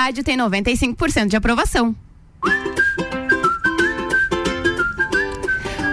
rádio 0.00 0.24
tem 0.24 0.36
95% 0.36 1.28
de 1.28 1.36
aprovação. 1.36 1.94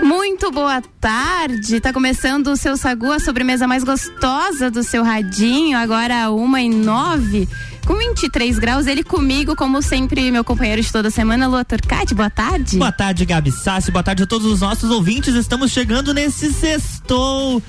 Muito 0.01 0.49
boa 0.49 0.81
tarde. 1.01 1.81
Tá 1.81 1.91
começando 1.91 2.47
o 2.47 2.55
seu 2.55 2.77
sagu, 2.77 3.11
a 3.11 3.19
sobremesa 3.19 3.67
mais 3.67 3.83
gostosa 3.83 4.71
do 4.71 4.81
seu 4.81 5.03
radinho, 5.03 5.77
agora 5.77 6.31
uma 6.31 6.61
e 6.61 6.69
nove. 6.69 7.49
Com 7.85 7.95
23 7.95 8.57
graus, 8.57 8.87
ele 8.87 9.03
comigo, 9.03 9.55
como 9.55 9.81
sempre, 9.81 10.31
meu 10.31 10.43
companheiro 10.43 10.81
de 10.81 10.91
toda 10.91 11.09
semana, 11.09 11.47
Lua 11.47 11.65
Turcati. 11.65 12.15
Boa 12.15 12.29
tarde. 12.29 12.77
Boa 12.77 12.91
tarde, 12.91 13.25
Gabi 13.25 13.51
Sassi. 13.51 13.91
Boa 13.91 14.03
tarde 14.03 14.23
a 14.23 14.27
todos 14.27 14.47
os 14.47 14.61
nossos 14.61 14.89
ouvintes. 14.89 15.35
Estamos 15.35 15.71
chegando 15.71 16.13
nesse 16.13 16.53
sextou 16.53 17.61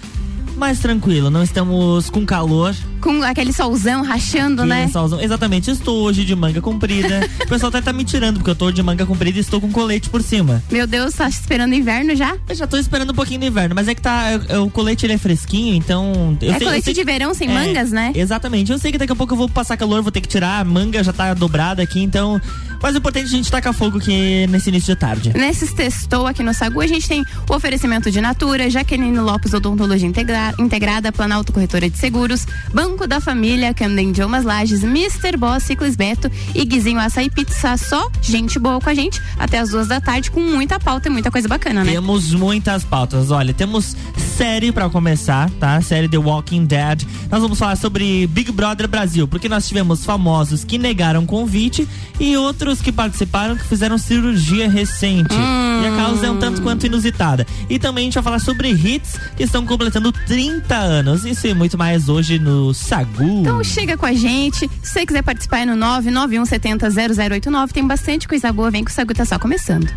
mais 0.57 0.79
tranquilo, 0.79 1.31
não 1.31 1.43
estamos 1.43 2.11
com 2.11 2.25
calor. 2.25 2.75
Com 3.01 3.23
aquele 3.23 3.53
solzão 3.53 4.03
rachando, 4.03 4.65
né? 4.65 4.89
Solzão. 4.89 5.21
Exatamente, 5.21 5.71
estou 5.71 6.03
hoje 6.03 6.25
de 6.25 6.35
manga 6.35 6.61
comprida. 6.61 7.29
o 7.45 7.49
pessoal 7.49 7.71
até 7.71 7.81
tá 7.81 7.93
me 7.93 8.05
tirando, 8.05 8.39
porque 8.39 8.51
eu 8.51 8.55
tô 8.55 8.71
de 8.71 8.83
manga 8.83 9.07
comprida 9.07 9.39
e 9.39 9.41
estou 9.41 9.61
com 9.61 9.71
colete 9.71 10.09
por 10.11 10.23
cima. 10.23 10.63
Meu 10.71 10.87
Deus, 10.87 11.15
tá 11.15 11.29
esperando 11.29 11.75
inverno 11.75 12.15
já? 12.17 12.37
Eu 12.49 12.55
já 12.55 12.67
tô 12.67 12.77
esperando 12.77 13.11
um 13.11 13.15
pouquinho 13.15 13.41
do 13.41 13.47
inverno, 13.47 13.75
mas 13.75 13.89
é 13.89 13.95
que 13.95 14.03
tá. 14.03 14.29
o 14.63 14.71
colete 14.71 15.07
ele 15.07 15.15
é 15.15 15.19
fresquinho, 15.19 15.75
então. 15.75 16.37
é 16.41 16.59
sei, 16.59 16.67
colete 16.67 16.85
sei, 16.85 16.95
de 16.95 17.05
verão 17.05 17.35
sem 17.35 17.49
é, 17.49 17.53
mangas, 17.53 17.91
né? 17.91 18.13
Exatamente. 18.15 18.73
Eu 18.73 18.79
sei 18.79 18.93
que 18.93 18.99
daqui 18.99 19.13
a 19.13 19.17
pouco 19.17 19.33
eu 19.33 19.39
vou 19.39 19.49
passar 19.49 19.77
calor, 19.77 20.03
vou 20.03 20.13
ter 20.13 20.21
que 20.21 20.29
tirar, 20.29 20.61
a 20.61 20.65
manga 20.65 21.03
já 21.03 21.13
tá 21.13 21.35
dobrada 21.35 21.83
aqui, 21.83 22.01
então. 22.01 22.41
Mas 22.81 22.95
o 22.95 22.99
importante 22.99 23.25
é 23.25 23.27
a 23.27 23.31
gente 23.31 23.51
tacar 23.51 23.73
fogo 23.73 23.99
aqui 23.99 24.47
nesse 24.47 24.69
início 24.69 24.95
de 24.95 25.01
tarde. 25.01 25.33
Nesses 25.35 25.73
testou 25.73 26.27
aqui 26.27 26.43
no 26.43 26.55
Sagu, 26.55 26.81
a 26.81 26.87
gente 26.87 27.09
tem 27.09 27.25
o 27.49 27.55
oferecimento 27.55 28.11
de 28.11 28.21
Natura, 28.21 28.71
Jaqueline 28.71 29.19
Lopes 29.19 29.53
Odontologia 29.53 30.09
Integra 30.09 30.55
Integrada, 30.59 31.11
Planalto 31.11 31.53
Corretora 31.53 31.91
de 31.91 31.99
Seguros, 31.99 32.47
Banco 32.73 32.88
da 32.97 33.21
Família, 33.21 33.75
Camden 33.75 34.11
Idiomas 34.11 34.45
Lages, 34.45 34.83
Mr. 34.83 35.37
Boss 35.37 35.65
Ciclis 35.65 35.97
Beto 35.97 36.31
e 36.55 36.65
Guizinho 36.65 36.99
Açaí 36.99 37.31
Pizza. 37.31 37.77
Só 37.77 38.11
gente 38.21 38.59
boa 38.59 38.81
com 38.81 38.89
a 38.89 38.95
gente 38.95 39.21
até 39.39 39.59
as 39.59 39.71
duas 39.71 39.89
da 39.89 40.01
tarde 40.01 40.31
com 40.31 40.41
muita 40.41 40.79
pauta 40.79 41.09
e 41.09 41.11
muita 41.11 41.31
coisa 41.31 41.49
bacana, 41.49 41.85
né? 41.85 41.93
Temos 41.93 42.33
muitas 42.33 42.85
pautas. 42.85 43.31
Olha, 43.31 43.53
temos 43.55 43.97
série 44.37 44.71
para 44.73 44.89
começar, 44.89 45.51
tá? 45.59 45.81
Série 45.81 46.09
The 46.09 46.19
Walking 46.19 46.65
Dead. 46.65 47.03
Nós 47.31 47.43
vamos 47.43 47.59
falar 47.59 47.77
sobre 47.77 48.27
Big 48.29 48.53
Brother 48.53 48.89
Brasil, 48.89 49.27
porque 49.27 49.49
nós 49.49 49.67
tivemos 49.67 50.05
famosos 50.05 50.65
que 50.65 50.79
negaram 50.79 51.27
convite 51.27 51.89
e 52.21 52.37
outros 52.37 52.81
que 52.81 52.93
participaram 52.93 53.57
que 53.57 53.65
fizeram 53.65 53.99
cirurgia 53.99 54.69
recente. 54.69 55.35
Hum. 55.35 55.83
E 55.83 55.87
a 55.87 55.97
causa 55.97 56.27
é 56.27 56.31
um 56.31 56.39
tanto 56.39 56.63
quanto 56.63 56.87
inusitada. 56.87 57.47
E 57.69 57.79
também 57.79 58.03
a 58.03 58.05
gente 58.07 58.15
vai 58.15 58.23
falar 58.23 58.39
sobre 58.39 58.71
hits 58.71 59.19
que 59.37 59.43
estão 59.43 59.65
completando 59.67 60.13
30 60.13 60.75
anos. 60.75 61.25
Isso 61.25 61.47
e 61.47 61.55
muito 61.55 61.77
mais 61.77 62.09
hoje 62.09 62.39
no 62.39 62.73
Sagu. 62.79 63.23
Então 63.23 63.63
chega 63.63 63.97
com 63.97 64.07
a 64.07 64.13
gente. 64.13 64.71
Se 64.83 64.93
você 64.93 65.05
quiser 65.05 65.23
participar 65.23 65.61
é 65.61 65.67
no 65.67 65.75
991700089. 65.75 67.73
Tem 67.73 67.87
bastante 67.87 68.29
coisa 68.29 68.53
boa. 68.53 68.71
Vem 68.71 68.85
que 68.85 68.91
o 68.91 68.95
Sagu 68.95 69.13
tá 69.13 69.25
só 69.25 69.39
começando. 69.39 69.89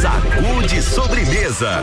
Sagu 0.00 0.66
de 0.66 0.82
sobremesa. 0.82 1.82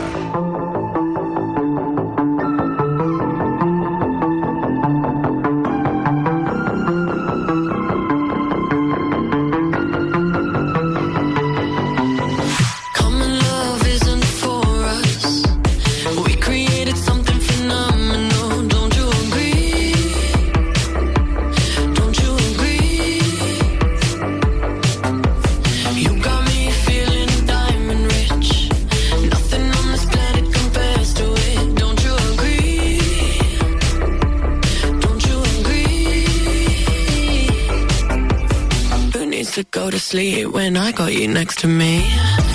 When 40.68 40.76
I 40.76 40.92
got 40.92 41.14
you 41.14 41.26
next 41.26 41.60
to 41.60 41.66
me. 41.66 42.47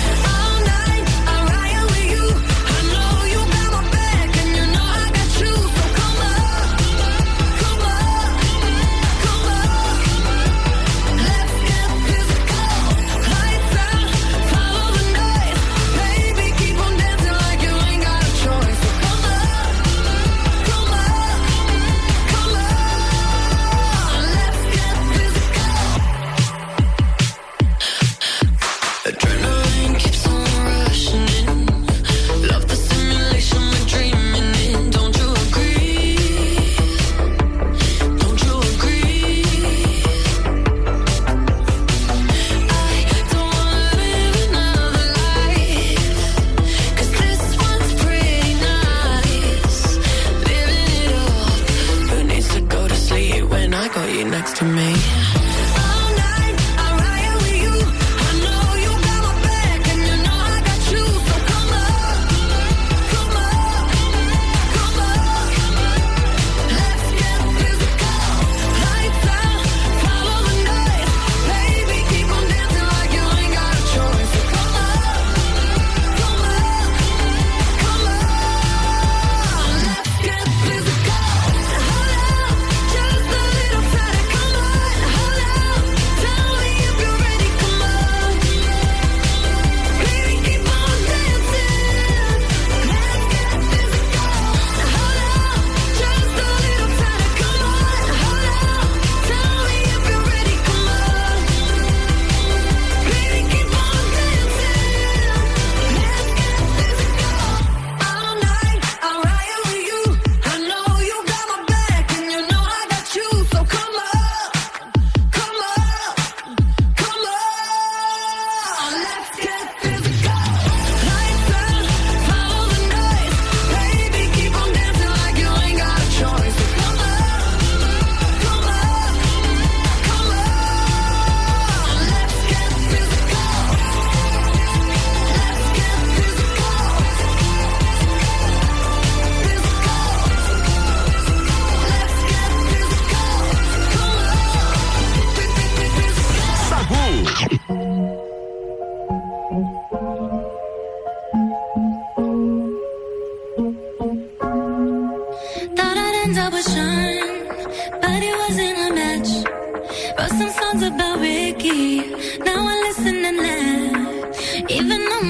to 54.54 54.64
me. 54.64 55.23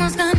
someone's 0.05 0.17
gonna 0.17 0.34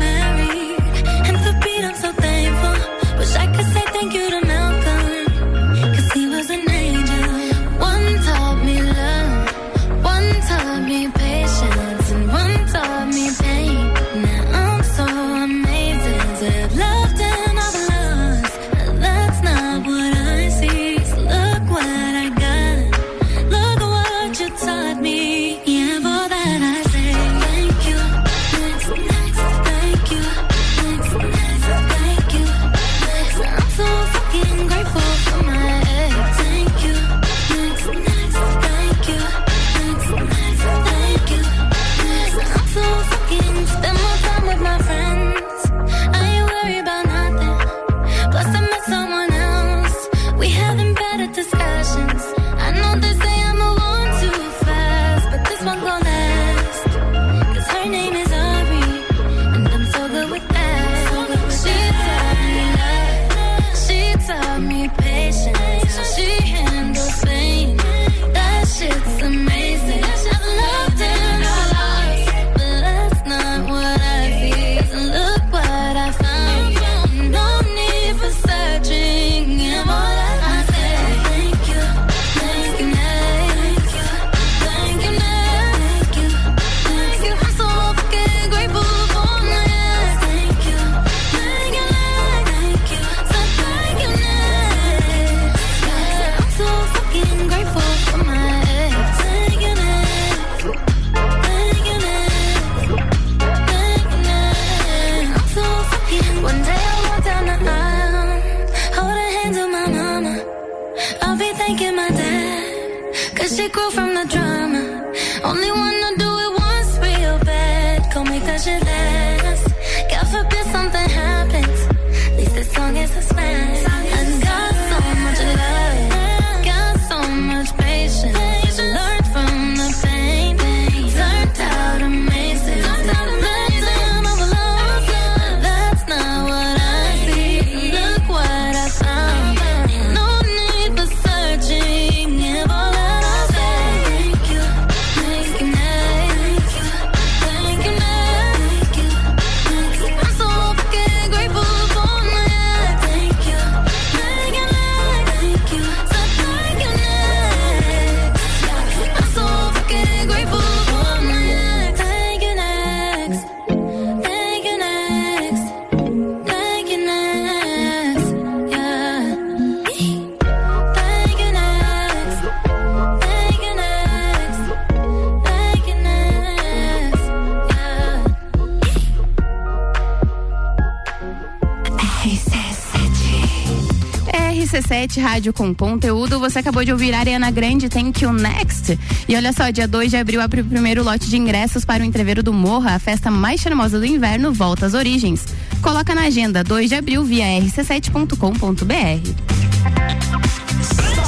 RC7 185.06 185.22
Rádio 185.22 185.54
com 185.54 185.74
conteúdo. 185.74 186.40
Você 186.40 186.60
acabou 186.60 186.84
de 186.84 186.92
ouvir 186.92 187.14
Ariana 187.14 187.52
Grande 187.52 187.88
Thank 187.88 188.24
You 188.24 188.34
Next. 188.34 188.98
E 189.28 189.36
olha 189.36 189.54
só, 189.54 189.70
dia 189.70 189.88
2 189.88 190.10
de 190.10 190.18
abril 190.18 190.42
abre 190.42 190.62
o 190.62 190.66
primeiro 190.66 191.04
lote 191.04 191.30
de 191.30 191.38
ingressos 191.38 191.86
para 191.86 192.04
o 192.04 192.06
Entreveiro 192.06 192.42
do 192.42 192.52
Morra, 192.52 192.96
a 192.96 193.00
festa 193.00 193.30
mais 193.30 193.62
charmosa 193.62 194.00
do 194.00 194.06
inverno, 194.06 194.52
volta 194.52 194.86
às 194.86 194.94
origens. 194.94 195.46
Coloca 195.82 196.16
na 196.16 196.24
agenda 196.24 196.64
2 196.64 196.90
de 196.90 196.96
abril 196.96 197.24
via 197.24 197.46
rc7.com.br. 197.46 198.86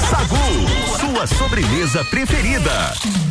Sagu, 0.09 0.99
sua 0.99 1.27
sobremesa 1.27 2.03
preferida. 2.05 3.26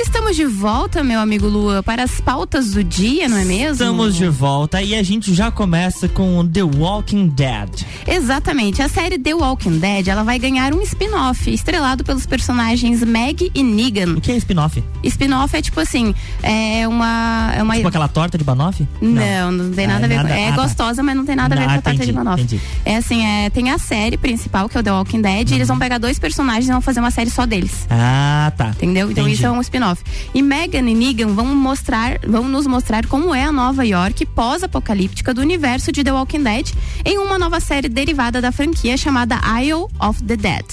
Estamos 0.00 0.36
de 0.36 0.44
volta, 0.44 1.02
meu 1.02 1.18
amigo 1.18 1.46
Lua, 1.48 1.82
para 1.82 2.04
as 2.04 2.20
pautas 2.20 2.70
do 2.70 2.84
dia, 2.84 3.28
não 3.28 3.36
é 3.36 3.44
mesmo? 3.44 3.72
Estamos 3.72 4.14
de 4.14 4.28
volta 4.28 4.80
e 4.80 4.94
a 4.94 5.02
gente 5.02 5.34
já 5.34 5.50
começa 5.50 6.08
com 6.08 6.46
The 6.46 6.62
Walking 6.62 7.28
Dead. 7.28 7.82
Exatamente. 8.06 8.80
A 8.80 8.88
série 8.88 9.18
The 9.18 9.34
Walking 9.34 9.78
Dead, 9.78 10.06
ela 10.08 10.22
vai 10.22 10.38
ganhar 10.38 10.72
um 10.72 10.80
spin-off 10.82 11.52
estrelado 11.52 12.04
pelos 12.04 12.26
personagens 12.26 13.02
Meg 13.02 13.50
e 13.54 13.62
Negan. 13.62 14.14
O 14.16 14.20
que 14.20 14.30
é 14.30 14.36
spin-off? 14.36 14.82
Spin-off 15.02 15.56
é 15.56 15.60
tipo 15.62 15.80
assim, 15.80 16.14
é 16.42 16.86
uma 16.86 17.52
é 17.56 17.62
uma 17.62 17.74
Tipo 17.74 17.88
aquela 17.88 18.08
torta 18.08 18.38
de 18.38 18.44
banoffee? 18.44 18.86
Não, 19.02 19.50
não 19.50 19.72
tem 19.72 19.86
nada 19.88 20.02
Ah, 20.02 20.04
a 20.04 20.08
ver 20.08 20.16
nada- 20.16 20.28
com. 20.28 20.34
É 20.34 20.48
ah, 20.48 20.52
tá. 20.54 20.62
gostosa, 20.62 21.02
mas 21.02 21.16
não 21.16 21.24
tem 21.26 21.34
nada 21.34 21.54
a 21.54 21.58
ver 21.58 21.64
Ah, 21.64 21.66
com 21.66 21.72
a 21.72 21.74
torta 21.82 21.90
entendi, 21.94 22.06
de 22.06 22.12
banoffee. 22.12 22.44
entendi. 22.44 22.62
É 22.84 22.96
assim, 22.96 23.24
é, 23.24 23.50
tem 23.50 23.70
a 23.72 23.78
série 23.78 24.16
principal, 24.16 24.68
que 24.68 24.76
é 24.76 24.80
o 24.80 24.82
The 24.82 24.92
Walking 24.92 25.20
Dead, 25.22 25.50
e 25.50 25.54
eles 25.54 25.66
vão 25.68 25.78
pegar 25.78 25.98
dois 25.98 26.18
personagens 26.20 26.68
e 26.68 26.72
vão 26.72 26.80
fazer 26.80 27.00
uma 27.00 27.10
série 27.10 27.30
só 27.30 27.44
deles. 27.44 27.86
Ah, 27.90 28.52
tá. 28.56 28.68
Entendeu? 28.70 29.10
Então 29.10 29.24
Entendi. 29.24 29.36
isso 29.36 29.46
é 29.46 29.50
um 29.50 29.60
spin-off. 29.60 29.87
E 30.34 30.42
Megan 30.42 30.88
e 30.88 30.94
Negan 30.94 31.28
vão 31.28 31.46
mostrar, 31.46 32.18
vão 32.26 32.44
nos 32.48 32.66
mostrar 32.66 33.06
como 33.06 33.34
é 33.34 33.44
a 33.44 33.52
Nova 33.52 33.86
York 33.86 34.26
pós-apocalíptica 34.26 35.32
do 35.32 35.40
universo 35.40 35.92
de 35.92 36.02
The 36.02 36.12
Walking 36.12 36.42
Dead 36.42 36.72
em 37.04 37.18
uma 37.18 37.38
nova 37.38 37.60
série 37.60 37.88
derivada 37.88 38.40
da 38.40 38.52
franquia 38.52 38.96
chamada 38.96 39.38
Isle 39.62 39.86
of 40.00 40.22
the 40.24 40.36
Dead. 40.36 40.64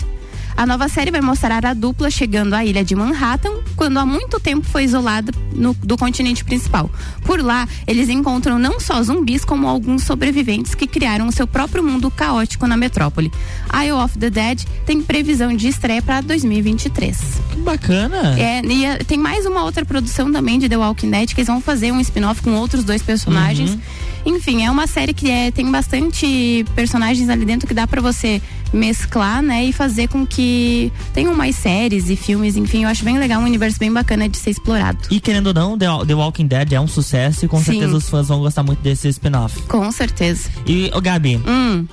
A 0.57 0.65
nova 0.65 0.87
série 0.87 1.11
vai 1.11 1.19
mostrar 1.19 1.65
a 1.65 1.73
dupla 1.73 2.09
chegando 2.09 2.53
à 2.53 2.63
ilha 2.63 2.83
de 2.83 2.95
Manhattan, 2.95 3.51
quando 3.75 3.97
há 3.97 4.05
muito 4.05 4.39
tempo 4.39 4.65
foi 4.65 4.85
isolada 4.85 5.31
no- 5.53 5.73
do 5.83 5.97
continente 5.97 6.45
principal. 6.45 6.89
Por 7.25 7.41
lá, 7.43 7.67
eles 7.85 8.07
encontram 8.07 8.57
não 8.57 8.79
só 8.79 9.03
zumbis, 9.03 9.43
como 9.43 9.67
alguns 9.67 10.03
sobreviventes 10.03 10.73
que 10.73 10.87
criaram 10.87 11.27
o 11.27 11.31
seu 11.31 11.45
próprio 11.45 11.83
mundo 11.83 12.09
caótico 12.09 12.65
na 12.67 12.77
metrópole. 12.77 13.29
Isle 13.73 13.91
of 14.03 14.17
the 14.17 14.29
Dead 14.29 14.61
tem 14.85 15.01
previsão 15.01 15.53
de 15.53 15.67
estreia 15.67 16.01
para 16.01 16.21
2023. 16.21 17.17
Que 17.51 17.57
bacana. 17.59 18.39
É, 18.39 18.61
e 18.65 18.85
é, 18.85 18.97
tem 18.99 19.17
mais 19.17 19.45
uma 19.45 19.61
outra 19.63 19.83
produção 19.83 20.31
também 20.31 20.57
de 20.57 20.69
The 20.69 20.77
Walking 20.77 21.11
Dead 21.11 21.33
que 21.33 21.41
eles 21.41 21.47
vão 21.47 21.59
fazer 21.59 21.91
um 21.91 21.99
spin-off 21.99 22.41
com 22.41 22.53
outros 22.55 22.85
dois 22.85 23.01
personagens. 23.01 23.71
Uhum. 23.71 23.79
Enfim, 24.25 24.63
é 24.63 24.71
uma 24.71 24.87
série 24.87 25.13
que 25.13 25.29
é, 25.29 25.51
tem 25.51 25.69
bastante 25.69 26.65
personagens 26.75 27.29
ali 27.29 27.45
dentro 27.45 27.67
que 27.67 27.73
dá 27.73 27.85
pra 27.85 28.01
você 28.01 28.41
mesclar, 28.73 29.41
né? 29.41 29.65
E 29.65 29.71
fazer 29.71 30.07
com 30.07 30.25
que 30.25 30.91
tenham 31.13 31.33
mais 31.33 31.55
séries 31.55 32.09
e 32.09 32.15
filmes, 32.15 32.57
enfim, 32.57 32.83
eu 32.83 32.89
acho 32.89 33.03
bem 33.03 33.17
legal, 33.17 33.39
um 33.41 33.45
universo 33.45 33.77
bem 33.79 33.91
bacana 33.91 34.27
de 34.27 34.37
ser 34.37 34.49
explorado. 34.49 34.97
E 35.11 35.19
querendo 35.19 35.47
ou 35.47 35.53
não, 35.53 35.77
The, 35.77 36.13
Walking 36.15 36.47
Dead 36.47 36.73
é 36.73 36.81
um 36.81 36.87
sucesso 36.87 37.45
e 37.45 37.47
com 37.47 37.59
Sim. 37.59 37.65
certeza 37.65 37.95
os 37.95 38.09
fãs 38.09 38.27
vão 38.27 38.39
gostar 38.39 38.63
muito 38.63 38.79
desse 38.79 39.07
spin-off. 39.09 39.61
Com 39.63 39.91
certeza. 39.91 40.49
E, 40.65 40.91
ô 40.93 40.99
Gabi, 40.99 41.39
Hum, 41.47 41.85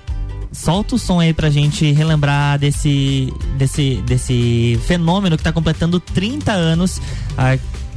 solta 0.52 0.94
o 0.94 0.98
som 0.98 1.20
aí 1.20 1.32
pra 1.32 1.50
gente 1.50 1.90
relembrar 1.92 2.58
desse, 2.58 3.32
desse, 3.56 3.96
desse 4.06 4.78
fenômeno 4.86 5.36
que 5.36 5.42
tá 5.42 5.52
completando 5.52 5.98
30 5.98 6.52
anos. 6.52 7.00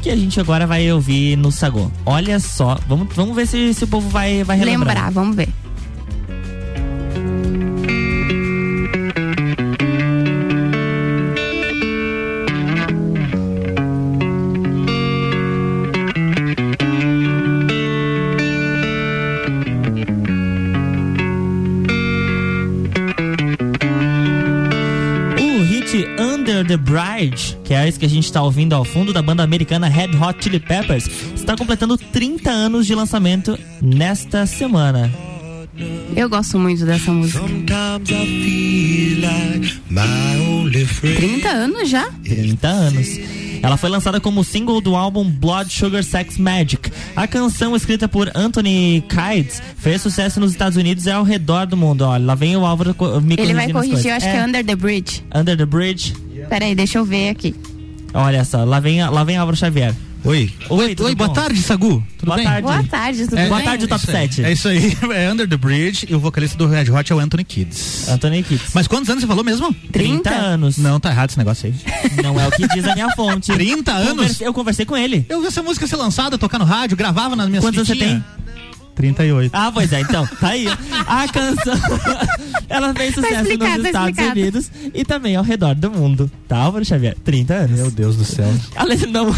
Que 0.05 0.11
a 0.11 0.15
gente 0.15 0.39
agora 0.39 0.67
vai 0.67 0.91
ouvir 0.91 1.35
no 1.35 1.51
Sagô. 1.51 1.89
Olha 2.05 2.39
só, 2.39 2.77
vamos, 2.87 3.07
vamos 3.15 3.35
ver 3.35 3.47
se, 3.47 3.73
se 3.73 3.85
o 3.85 3.87
povo 3.87 4.07
vai, 4.07 4.43
vai 4.43 4.55
relembrar. 4.55 4.93
Lembrar, 4.93 5.11
vamos 5.11 5.35
ver. 5.35 5.49
Bridge, 26.95 27.57
que 27.65 27.73
é 27.73 27.85
esse 27.85 27.99
que 27.99 28.05
a 28.05 28.09
gente 28.09 28.23
está 28.23 28.41
ouvindo 28.41 28.73
ao 28.73 28.85
fundo 28.85 29.11
da 29.11 29.21
banda 29.21 29.43
americana 29.43 29.89
Red 29.89 30.11
Hot 30.15 30.41
Chili 30.41 30.61
Peppers, 30.61 31.09
está 31.35 31.57
completando 31.57 31.97
30 31.97 32.49
anos 32.49 32.87
de 32.87 32.95
lançamento 32.95 33.59
nesta 33.81 34.45
semana. 34.45 35.11
Eu 36.15 36.29
gosto 36.29 36.57
muito 36.57 36.85
dessa 36.85 37.11
música. 37.11 37.39
Sometimes 37.39 38.09
I 38.09 38.25
feel 38.43 39.21
like 39.21 39.81
my 39.89 40.41
only 40.47 40.85
friend. 40.85 41.17
30 41.17 41.49
anos 41.49 41.89
já? 41.89 42.09
30 42.23 42.65
anos. 42.65 43.19
Ela 43.61 43.75
foi 43.75 43.89
lançada 43.89 44.21
como 44.21 44.41
single 44.41 44.79
do 44.79 44.95
álbum 44.95 45.29
Blood 45.29 45.73
Sugar 45.73 46.03
Sex 46.03 46.37
Magic. 46.37 46.89
A 47.13 47.27
canção, 47.27 47.75
escrita 47.75 48.07
por 48.07 48.31
Anthony 48.33 49.03
Kides, 49.09 49.61
fez 49.75 50.01
sucesso 50.01 50.39
nos 50.39 50.51
Estados 50.51 50.77
Unidos 50.77 51.07
e 51.07 51.11
ao 51.11 51.23
redor 51.23 51.65
do 51.65 51.75
mundo. 51.75 52.03
Olha, 52.03 52.23
lá 52.23 52.35
vem 52.35 52.55
o 52.55 52.65
Álvaro 52.65 52.95
me 53.21 53.35
Ele 53.37 53.53
vai 53.53 53.69
corrigir, 53.69 54.11
eu 54.11 54.15
acho 54.15 54.29
que 54.29 54.37
é 54.37 54.45
Under 54.45 54.63
the 54.63 54.75
Bridge. 54.77 55.25
Under 55.35 55.57
the 55.57 55.65
Bridge. 55.65 56.24
Peraí, 56.49 56.75
deixa 56.75 56.97
eu 56.97 57.05
ver 57.05 57.29
aqui. 57.29 57.55
Olha 58.13 58.43
só, 58.45 58.63
lá 58.63 58.79
vem, 58.79 59.03
lá 59.07 59.23
vem 59.23 59.37
Álvaro 59.37 59.57
Xavier. 59.57 59.93
Oi. 60.23 60.51
Oi, 60.69 60.95
tudo 60.95 61.05
Oi, 61.05 61.13
boa 61.13 61.27
bom? 61.27 61.33
tarde, 61.35 61.61
Sagu. 61.61 62.03
Tudo 62.17 62.25
Boa 62.25 62.37
bem? 62.37 62.45
tarde. 62.45 62.61
Boa 62.63 62.83
tarde, 62.83 63.25
tudo 63.27 63.37
É, 63.37 63.45
Boa 63.47 63.57
bem? 63.57 63.65
tarde, 63.67 63.85
Top 63.87 64.01
Isso 64.01 64.09
aí. 64.17 64.27
7. 64.29 64.43
É 64.43 64.51
isso 64.53 64.67
aí. 64.67 64.97
É 65.13 65.31
Under 65.31 65.47
the 65.47 65.55
Bridge 65.57 66.07
e 66.09 66.15
o 66.15 66.19
vocalista 66.19 66.57
do 66.57 66.65
Red 66.67 66.89
Hot 66.89 67.11
é 67.11 67.15
o 67.15 67.19
Anthony 67.19 67.43
Kids. 67.43 68.09
Anthony 68.09 68.41
Kids. 68.41 68.71
Mas 68.73 68.87
quantos 68.87 69.07
anos 69.07 69.21
você 69.21 69.27
falou 69.27 69.43
mesmo? 69.43 69.71
30 69.91 70.31
anos. 70.31 70.77
Não, 70.79 70.99
tá 70.99 71.11
errado 71.11 71.29
esse 71.29 71.37
negócio 71.37 71.67
aí. 71.67 71.75
Não 72.23 72.39
é 72.39 72.47
o 72.47 72.51
que 72.51 72.67
diz 72.69 72.85
a 72.85 72.95
minha 72.95 73.11
fonte. 73.11 73.51
30 73.53 73.91
anos? 73.91 74.41
Eu 74.41 74.51
conversei 74.51 74.83
com 74.83 74.97
ele. 74.97 75.23
Eu 75.29 75.41
vi 75.41 75.47
essa 75.47 75.61
música 75.61 75.85
ser 75.85 75.95
lançada, 75.97 76.39
tocar 76.39 76.57
no 76.57 76.65
rádio, 76.65 76.97
gravava 76.97 77.35
nas 77.35 77.47
minhas 77.47 77.63
Quantos 77.63 77.77
anos 77.77 77.87
você 77.87 77.93
fitinhas. 77.93 78.23
tem? 78.23 78.44
38. 78.95 79.51
Ah, 79.53 79.71
pois 79.73 79.91
é, 79.93 80.01
então, 80.01 80.25
tá 80.39 80.49
aí. 80.49 80.67
A 81.07 81.27
canção, 81.27 81.73
ela 82.69 82.93
fez 82.93 83.13
sucesso 83.13 83.41
explicado, 83.41 83.83
nos 83.83 83.83
tá 83.83 83.87
Estados 83.89 84.09
explicado. 84.09 84.39
Unidos 84.39 84.71
e 84.93 85.03
também 85.05 85.35
ao 85.35 85.43
redor 85.43 85.75
do 85.75 85.91
mundo. 85.91 86.31
Tá, 86.47 86.57
Álvaro 86.57 86.85
Xavier? 86.85 87.15
30 87.23 87.53
anos. 87.53 87.79
Meu 87.79 87.91
Deus 87.91 88.15
do 88.15 88.25
céu. 88.25 88.51
A 88.75 88.83
letra 88.83 89.07
não... 89.07 89.33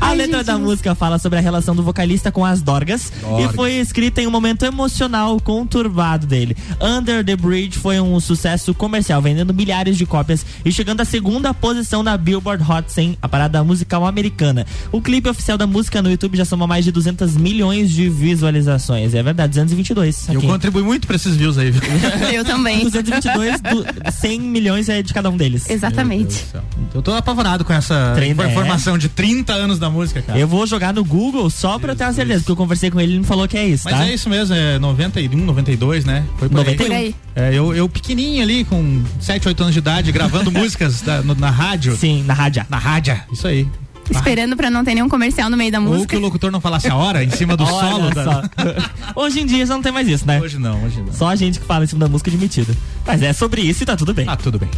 A 0.00 0.06
Ai, 0.08 0.16
letra 0.16 0.38
gente, 0.38 0.46
da 0.46 0.58
música 0.58 0.94
fala 0.94 1.18
sobre 1.18 1.38
a 1.38 1.42
relação 1.42 1.74
do 1.74 1.82
vocalista 1.82 2.30
com 2.32 2.44
as 2.44 2.60
dorgas, 2.60 3.12
Dorgas. 3.20 3.50
e 3.52 3.54
foi 3.54 3.72
escrita 3.74 4.20
em 4.20 4.26
um 4.26 4.30
momento 4.30 4.64
emocional 4.64 5.38
conturbado 5.40 6.26
dele. 6.26 6.56
Under 6.80 7.24
the 7.24 7.36
Bridge 7.36 7.78
foi 7.78 8.00
um 8.00 8.18
sucesso 8.20 8.74
comercial, 8.74 9.22
vendendo 9.22 9.54
milhares 9.54 9.96
de 9.96 10.04
cópias 10.06 10.44
e 10.64 10.72
chegando 10.72 11.00
à 11.00 11.04
segunda 11.04 11.54
posição 11.54 12.02
da 12.04 12.16
Billboard 12.16 12.62
Hot 12.70 12.90
100, 12.92 13.18
a 13.22 13.28
parada 13.28 13.62
musical 13.64 14.06
americana. 14.06 14.66
O 14.90 15.00
clipe 15.00 15.28
oficial 15.28 15.56
da 15.56 15.66
música 15.66 16.02
no 16.02 16.10
YouTube 16.10 16.36
já 16.36 16.44
soma 16.44 16.66
mais 16.66 16.84
de 16.84 16.92
200 16.92 17.36
milhões 17.36 17.90
de 17.90 18.08
visualizações. 18.08 19.14
É 19.14 19.22
verdade, 19.22 19.50
222. 19.52 20.28
Eu 20.28 20.38
aqui. 20.38 20.46
contribuí 20.46 20.82
muito 20.82 21.06
pra 21.06 21.16
esses 21.16 21.36
views 21.36 21.56
aí, 21.58 21.70
viu? 21.70 21.82
Eu 22.32 22.44
também. 22.44 22.80
222, 22.84 23.60
du- 23.60 23.84
100 24.12 24.40
milhões 24.40 24.88
é 24.88 25.02
de 25.02 25.12
cada 25.14 25.30
um 25.30 25.36
deles. 25.36 25.68
Exatamente. 25.70 26.44
Eu 26.94 27.00
tô 27.02 27.14
apavorado 27.14 27.64
com 27.64 27.72
essa 27.72 28.14
é. 28.18 28.26
informação 28.28 28.98
de 28.98 29.08
30 29.08 29.52
anos 29.52 29.61
da 29.78 29.88
música, 29.90 30.20
cara. 30.22 30.38
Eu 30.38 30.46
vou 30.48 30.66
jogar 30.66 30.92
no 30.94 31.04
Google 31.04 31.48
só 31.50 31.78
pra 31.78 31.94
ter 31.94 32.04
uma 32.04 32.12
certeza, 32.12 32.40
porque 32.40 32.52
eu 32.52 32.56
conversei 32.56 32.90
com 32.90 33.00
ele 33.00 33.10
e 33.10 33.14
ele 33.14 33.20
me 33.20 33.26
falou 33.26 33.46
que 33.48 33.56
é 33.56 33.66
isso, 33.66 33.84
Mas 33.84 33.94
tá? 33.98 34.06
é 34.08 34.14
isso 34.14 34.28
mesmo, 34.28 34.54
é 34.54 34.78
91, 34.78 35.36
92, 35.44 36.04
né? 36.04 36.24
Foi 36.38 36.48
por 36.48 36.54
91. 36.56 36.86
Por 36.86 36.92
aí. 36.94 36.96
aí. 37.02 37.14
É, 37.34 37.54
eu, 37.54 37.74
eu 37.74 37.88
pequenininho 37.88 38.42
ali, 38.42 38.64
com 38.64 39.02
7, 39.20 39.48
8 39.48 39.60
anos 39.62 39.72
de 39.74 39.78
idade, 39.78 40.12
gravando 40.12 40.50
músicas 40.52 41.00
da- 41.02 41.22
no- 41.22 41.34
na 41.34 41.50
rádio. 41.50 41.96
Sim, 41.96 42.22
na 42.24 42.34
rádio. 42.34 42.64
Na 42.68 42.78
rádio, 42.78 43.18
isso 43.32 43.46
aí. 43.46 43.66
Esperando 44.10 44.56
pra 44.56 44.68
não 44.70 44.84
ter 44.84 44.94
nenhum 44.94 45.08
comercial 45.08 45.48
no 45.48 45.56
meio 45.56 45.70
da 45.72 45.78
Ou 45.78 45.86
música. 45.86 46.08
que 46.08 46.16
o 46.16 46.20
locutor 46.20 46.50
não 46.50 46.60
falasse 46.60 46.88
a 46.88 46.96
hora 46.96 47.22
em 47.24 47.30
cima 47.30 47.56
do 47.56 47.64
solo. 47.66 48.10
Da... 48.10 48.42
hoje 49.14 49.40
em 49.40 49.46
dia 49.46 49.64
já 49.64 49.74
não 49.74 49.82
tem 49.82 49.92
mais 49.92 50.06
isso, 50.08 50.26
né? 50.26 50.40
Hoje 50.40 50.58
não, 50.58 50.82
hoje 50.84 51.00
não. 51.00 51.12
Só 51.12 51.28
a 51.28 51.36
gente 51.36 51.58
que 51.60 51.66
fala 51.66 51.84
em 51.84 51.86
cima 51.86 52.00
da 52.00 52.08
música 52.08 52.30
admitida. 52.30 52.74
Mas 53.06 53.22
é 53.22 53.32
sobre 53.32 53.62
isso 53.62 53.82
e 53.82 53.86
tá 53.86 53.96
tudo 53.96 54.12
bem. 54.12 54.26
Ah, 54.28 54.36
tudo 54.36 54.58
bem. 54.58 54.68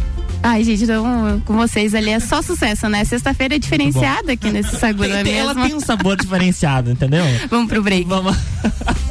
Ai, 0.43 0.63
gente, 0.63 0.83
então 0.83 1.41
com 1.43 1.55
vocês 1.55 1.95
ali 1.95 2.11
é 2.11 2.19
só 2.19 2.41
sucesso, 2.41 2.87
né? 2.87 3.03
Sexta-feira 3.03 3.55
é 3.55 3.59
diferenciada 3.59 4.31
aqui 4.33 4.51
nesse 4.51 4.75
Sagu, 4.77 5.05
não 5.07 5.15
é 5.15 5.23
Tem- 5.23 5.33
ela 5.39 5.53
mesmo? 5.55 5.67
tem 5.69 5.75
um 5.77 5.79
sabor 5.79 6.15
diferenciado, 6.15 6.91
entendeu? 6.91 7.23
Vamos 7.49 7.67
pro 7.67 7.81
break. 7.81 8.07
Vamos. 8.07 8.35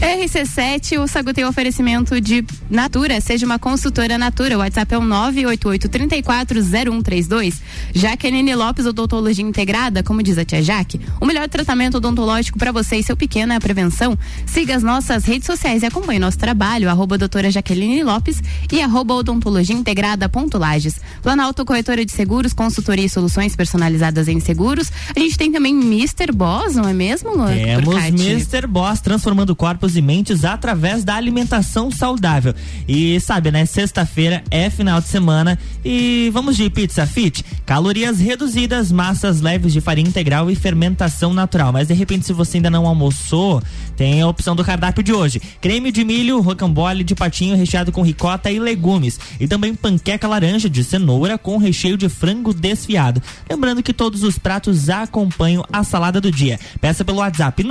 RC7, 0.00 0.98
o 0.98 1.06
Sagu 1.06 1.34
tem 1.34 1.44
oferecimento 1.44 2.18
de 2.22 2.42
Natura, 2.70 3.20
seja 3.20 3.44
uma 3.44 3.58
consultora 3.58 4.16
Natura. 4.16 4.56
O 4.56 4.60
WhatsApp 4.60 4.94
é 4.94 4.98
o 4.98 5.02
988-340132. 5.02 7.56
Jaqueline 7.94 8.54
Lopes, 8.54 8.86
odontologia 8.86 9.44
integrada, 9.44 10.02
como 10.02 10.22
diz 10.22 10.38
a 10.38 10.44
tia 10.44 10.62
Jaque, 10.62 10.98
o 11.20 11.26
melhor 11.26 11.46
tratamento 11.50 11.98
odontológico 11.98 12.58
para 12.58 12.72
você 12.72 12.96
e 12.96 13.02
seu 13.02 13.14
pequeno 13.14 13.52
é 13.52 13.56
a 13.56 13.60
prevenção. 13.60 14.18
Siga 14.46 14.74
as 14.74 14.82
nossas 14.82 15.26
redes 15.26 15.44
sociais 15.44 15.82
e 15.82 15.86
acompanhe 15.86 16.18
nosso 16.18 16.38
trabalho, 16.38 16.88
arroba 16.88 17.18
doutora 17.18 17.50
Jaqueline 17.50 18.02
Lopes 18.02 18.42
e 18.72 18.80
arroba 18.80 19.12
odontologia 19.12 19.76
integrada 19.76 20.30
ponto 20.30 20.56
Lages. 20.56 20.98
Planalto 21.22 21.62
Corretora 21.62 22.06
de 22.06 22.12
Seguros, 22.12 22.54
consultoria 22.54 23.04
e 23.04 23.10
soluções 23.10 23.54
personalizadas 23.54 24.28
em 24.28 24.40
seguros. 24.40 24.90
A 25.14 25.20
gente 25.20 25.36
tem 25.36 25.52
também 25.52 25.78
Mr. 25.78 26.32
Boss, 26.32 26.74
não 26.74 26.88
é 26.88 26.94
mesmo, 26.94 27.36
Luan? 27.36 27.52
Temos 27.52 27.84
Turcati? 27.84 28.30
Mr. 28.30 28.66
Boss 28.66 29.02
transformando 29.02 29.54
corpos 29.54 29.89
e 29.96 30.02
mentes 30.02 30.44
através 30.44 31.04
da 31.04 31.14
alimentação 31.14 31.90
saudável. 31.90 32.54
E 32.88 33.18
sabe, 33.20 33.50
né? 33.50 33.64
Sexta-feira 33.66 34.42
é 34.50 34.68
final 34.70 35.00
de 35.00 35.08
semana 35.08 35.58
e 35.84 36.30
vamos 36.32 36.56
de 36.56 36.68
pizza 36.70 37.06
fit. 37.06 37.44
Calorias 37.64 38.20
reduzidas, 38.20 38.90
massas 38.90 39.40
leves 39.40 39.72
de 39.72 39.80
farinha 39.80 40.08
integral 40.08 40.50
e 40.50 40.56
fermentação 40.56 41.32
natural. 41.32 41.72
Mas 41.72 41.88
de 41.88 41.94
repente, 41.94 42.26
se 42.26 42.32
você 42.32 42.58
ainda 42.58 42.70
não 42.70 42.86
almoçou, 42.86 43.62
tem 43.96 44.20
a 44.20 44.26
opção 44.26 44.56
do 44.56 44.64
cardápio 44.64 45.02
de 45.02 45.12
hoje: 45.12 45.40
creme 45.60 45.92
de 45.92 46.04
milho, 46.04 46.40
rocambole 46.40 47.04
de 47.04 47.14
patinho 47.14 47.56
recheado 47.56 47.92
com 47.92 48.02
ricota 48.02 48.50
e 48.50 48.58
legumes. 48.58 49.18
E 49.38 49.46
também 49.46 49.74
panqueca 49.74 50.28
laranja 50.28 50.68
de 50.68 50.82
cenoura 50.82 51.38
com 51.38 51.56
recheio 51.58 51.96
de 51.96 52.08
frango 52.08 52.52
desfiado. 52.52 53.22
Lembrando 53.48 53.82
que 53.82 53.92
todos 53.92 54.22
os 54.22 54.38
pratos 54.38 54.88
acompanham 54.88 55.64
a 55.72 55.84
salada 55.84 56.20
do 56.20 56.30
dia. 56.30 56.58
Peça 56.80 57.04
pelo 57.04 57.18
WhatsApp 57.18 57.62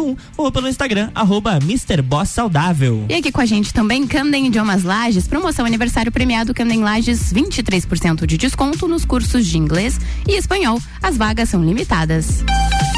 999007881 0.00 0.16
ou 0.36 0.52
pelo 0.52 0.68
Instagram, 0.68 1.10
arroba 1.14 1.56
Mr. 1.56 2.02
Boss 2.02 2.30
Saudável. 2.30 3.04
E 3.08 3.14
aqui 3.14 3.30
com 3.30 3.40
a 3.40 3.46
gente 3.46 3.72
também 3.72 4.06
Camden 4.06 4.46
Idiomas 4.46 4.82
Lages, 4.82 5.28
promoção 5.28 5.64
aniversário 5.64 6.10
premiado 6.10 6.54
Camden 6.54 6.82
Lages, 6.82 7.32
23% 7.32 8.26
de 8.26 8.36
desconto 8.36 8.88
nos 8.88 9.04
cursos 9.04 9.46
de 9.46 9.58
inglês 9.58 9.98
e 10.26 10.36
espanhol. 10.36 10.80
As 11.02 11.16
vagas 11.16 11.48
são 11.48 11.62
limitadas. 11.62 12.44
E 12.86 12.89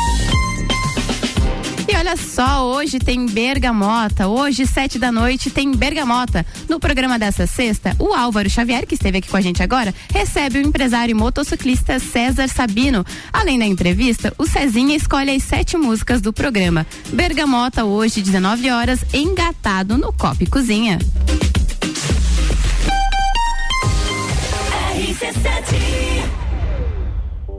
olha 2.02 2.16
só, 2.16 2.66
hoje 2.66 2.98
tem 2.98 3.26
Bergamota. 3.26 4.26
Hoje, 4.26 4.66
sete 4.66 4.98
da 4.98 5.12
noite, 5.12 5.50
tem 5.50 5.70
Bergamota. 5.70 6.44
No 6.68 6.80
programa 6.80 7.16
dessa 7.16 7.46
sexta, 7.46 7.94
o 7.96 8.12
Álvaro 8.12 8.50
Xavier, 8.50 8.84
que 8.88 8.94
esteve 8.94 9.18
aqui 9.18 9.28
com 9.28 9.36
a 9.36 9.40
gente 9.40 9.62
agora, 9.62 9.94
recebe 10.12 10.58
o 10.58 10.62
empresário 10.62 11.12
e 11.12 11.14
motociclista 11.14 12.00
César 12.00 12.48
Sabino. 12.48 13.06
Além 13.32 13.56
da 13.56 13.64
entrevista, 13.64 14.34
o 14.36 14.44
Cezinha 14.44 14.96
escolhe 14.96 15.30
as 15.30 15.44
sete 15.44 15.76
músicas 15.76 16.20
do 16.20 16.32
programa. 16.32 16.84
Bergamota, 17.12 17.84
hoje, 17.84 18.20
19 18.20 18.68
horas, 18.68 19.04
engatado 19.14 19.96
no 19.96 20.12
Copa 20.12 20.42
e 20.42 20.46
Cozinha. 20.48 20.98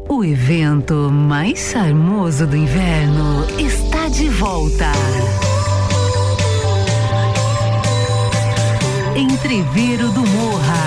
O 0.09 0.23
evento 0.23 1.09
mais 1.11 1.71
charmoso 1.71 2.45
do 2.45 2.55
inverno 2.55 3.45
está 3.57 4.07
de 4.09 4.29
volta. 4.29 4.91
Entreveiro 9.15 10.09
do 10.09 10.21
Morra. 10.21 10.83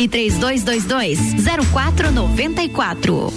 3222 0.07 1.19
0494. 1.69 3.33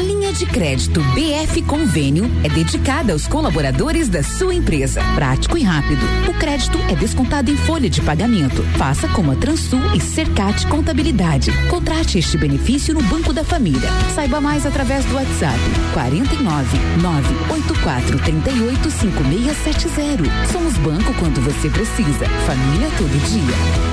Linha 0.00 0.32
de 0.32 0.46
crédito 0.46 1.00
BF 1.14 1.62
Convênio 1.62 2.30
é 2.42 2.48
dedicada 2.48 3.12
aos 3.12 3.26
colaboradores 3.26 4.08
da 4.08 4.22
sua 4.22 4.54
empresa. 4.54 5.02
Prático 5.14 5.58
e 5.58 5.62
rápido. 5.62 6.00
O 6.28 6.34
crédito 6.34 6.78
é 6.88 6.94
descontado 6.94 7.50
em 7.50 7.56
folha 7.56 7.88
de 7.90 8.00
pagamento. 8.00 8.62
Faça 8.76 9.06
como 9.08 9.32
a 9.32 9.36
Transul 9.36 9.80
e 9.94 10.00
Cercat 10.00 10.66
Contabilidade. 10.66 11.50
Contrate 11.68 12.18
este 12.18 12.38
benefício 12.38 12.94
no 12.94 13.02
Banco 13.02 13.32
da 13.32 13.44
Família. 13.44 13.88
Saiba 14.14 14.40
mais 14.40 14.64
através 14.66 15.04
do 15.04 15.14
WhatsApp 15.14 15.58
49 15.92 16.78
984 17.00 18.18
38 18.18 18.90
5670. 18.90 20.52
Somos 20.52 20.74
banco 20.78 21.12
quando 21.14 21.40
você 21.42 21.68
precisa. 21.68 22.26
Família 22.46 22.88
todo 22.96 23.28
dia. 23.28 23.91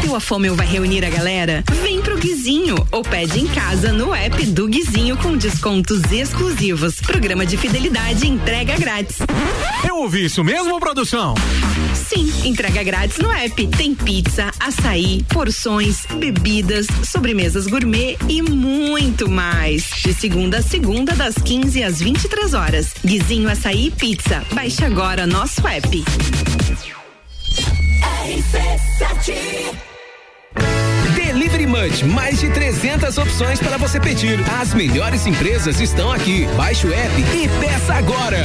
Bateu 0.00 0.16
a 0.16 0.20
fome 0.20 0.48
ou 0.48 0.56
vai 0.56 0.66
reunir 0.66 1.04
a 1.04 1.10
galera? 1.10 1.62
Vem 1.82 2.00
pro 2.00 2.16
Guizinho 2.16 2.74
ou 2.90 3.02
pede 3.02 3.38
em 3.38 3.46
casa 3.46 3.92
no 3.92 4.14
app 4.14 4.46
do 4.46 4.66
Guizinho 4.66 5.14
com 5.18 5.36
descontos 5.36 6.00
exclusivos. 6.10 7.02
Programa 7.02 7.44
de 7.44 7.58
fidelidade 7.58 8.26
entrega 8.26 8.78
grátis. 8.78 9.18
Eu 9.86 9.96
ouvi 9.96 10.24
isso 10.24 10.42
mesmo, 10.42 10.80
produção? 10.80 11.34
Sim, 11.94 12.32
entrega 12.48 12.82
grátis 12.82 13.18
no 13.18 13.30
app. 13.30 13.66
Tem 13.66 13.94
pizza, 13.94 14.50
açaí, 14.58 15.22
porções, 15.28 16.06
bebidas, 16.16 16.86
sobremesas 17.04 17.66
gourmet 17.66 18.16
e 18.26 18.40
muito 18.40 19.28
mais. 19.28 19.84
De 20.02 20.14
segunda 20.14 20.60
a 20.60 20.62
segunda, 20.62 21.14
das 21.14 21.34
15 21.34 21.82
às 21.82 22.00
23 22.00 22.54
horas. 22.54 22.94
Guizinho 23.04 23.50
Açaí 23.50 23.88
e 23.88 23.90
Pizza. 23.90 24.42
Baixe 24.54 24.82
agora 24.82 25.26
nosso 25.26 25.60
app. 25.68 26.02
Delivery 31.30 31.64
Munch, 31.64 32.04
mais 32.04 32.40
de 32.40 32.50
300 32.50 33.16
opções 33.16 33.60
para 33.60 33.76
você 33.76 34.00
pedir. 34.00 34.40
As 34.60 34.74
melhores 34.74 35.26
empresas 35.26 35.78
estão 35.78 36.10
aqui. 36.10 36.44
Baixe 36.56 36.88
o 36.88 36.92
app 36.92 37.20
e 37.20 37.48
peça 37.64 37.94
agora. 37.94 38.42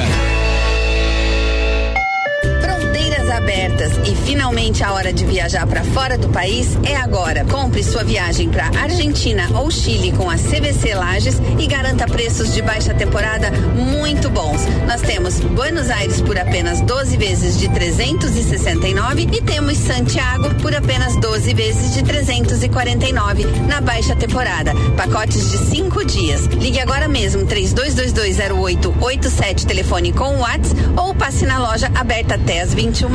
Abertas 3.30 3.94
e 4.08 4.16
finalmente 4.16 4.84
a 4.84 4.94
hora 4.94 5.12
de 5.12 5.26
viajar 5.26 5.66
para 5.66 5.84
fora 5.84 6.18
do 6.18 6.30
país 6.30 6.78
é 6.84 6.96
agora. 6.96 7.44
Compre 7.46 7.84
sua 7.84 8.04
viagem 8.04 8.50
para 8.50 8.68
Argentina 8.80 9.50
ou 9.56 9.72
Chile 9.72 10.12
com 10.12 10.30
a 10.30 10.36
CVC 10.36 10.94
Lages 10.94 11.42
e 11.58 11.66
garanta 11.66 12.06
preços 12.06 12.54
de 12.54 12.62
baixa 12.62 12.94
temporada 12.94 13.50
muito 13.74 14.30
bons. 14.30 14.62
Nós 14.88 15.02
temos 15.02 15.40
Buenos 15.40 15.90
Aires 15.90 16.22
por 16.22 16.38
apenas 16.38 16.82
12 16.82 17.18
vezes 17.18 17.58
de 17.58 17.68
369 17.70 19.30
e 19.32 19.42
temos 19.42 19.78
Santiago 19.78 20.54
por 20.62 20.76
apenas 20.76 21.16
12 21.16 21.54
vezes 21.54 21.94
de 21.94 22.04
349 22.04 23.46
na 23.68 23.80
baixa 23.82 24.16
temporada. 24.16 24.74
Pacotes 24.96 25.52
de 25.52 25.58
cinco 25.58 26.06
dias. 26.06 26.46
Ligue 26.48 26.80
agora 26.80 27.08
mesmo 27.08 27.46
32220887 27.48 29.66
telefone 29.66 30.14
com 30.14 30.36
o 30.36 30.40
WhatsApp 30.40 30.76
ou 30.96 31.16
passe 31.16 31.46
na 31.46 31.58
loja 31.58 31.92
aberta 31.96 32.36
até 32.36 32.62
às 32.62 32.74
21 32.74 33.15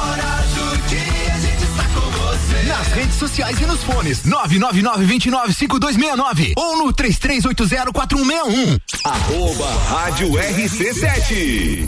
Nas 2.81 2.93
redes 2.93 3.13
sociais 3.13 3.61
e 3.61 3.65
nos 3.67 3.83
fones. 3.83 4.23
999-295269 4.23 6.53
ou 6.57 6.77
no 6.77 6.91
33804161. 6.91 8.79
Arroba 9.03 9.69
Rádio 9.87 10.31
RC7. 10.31 11.87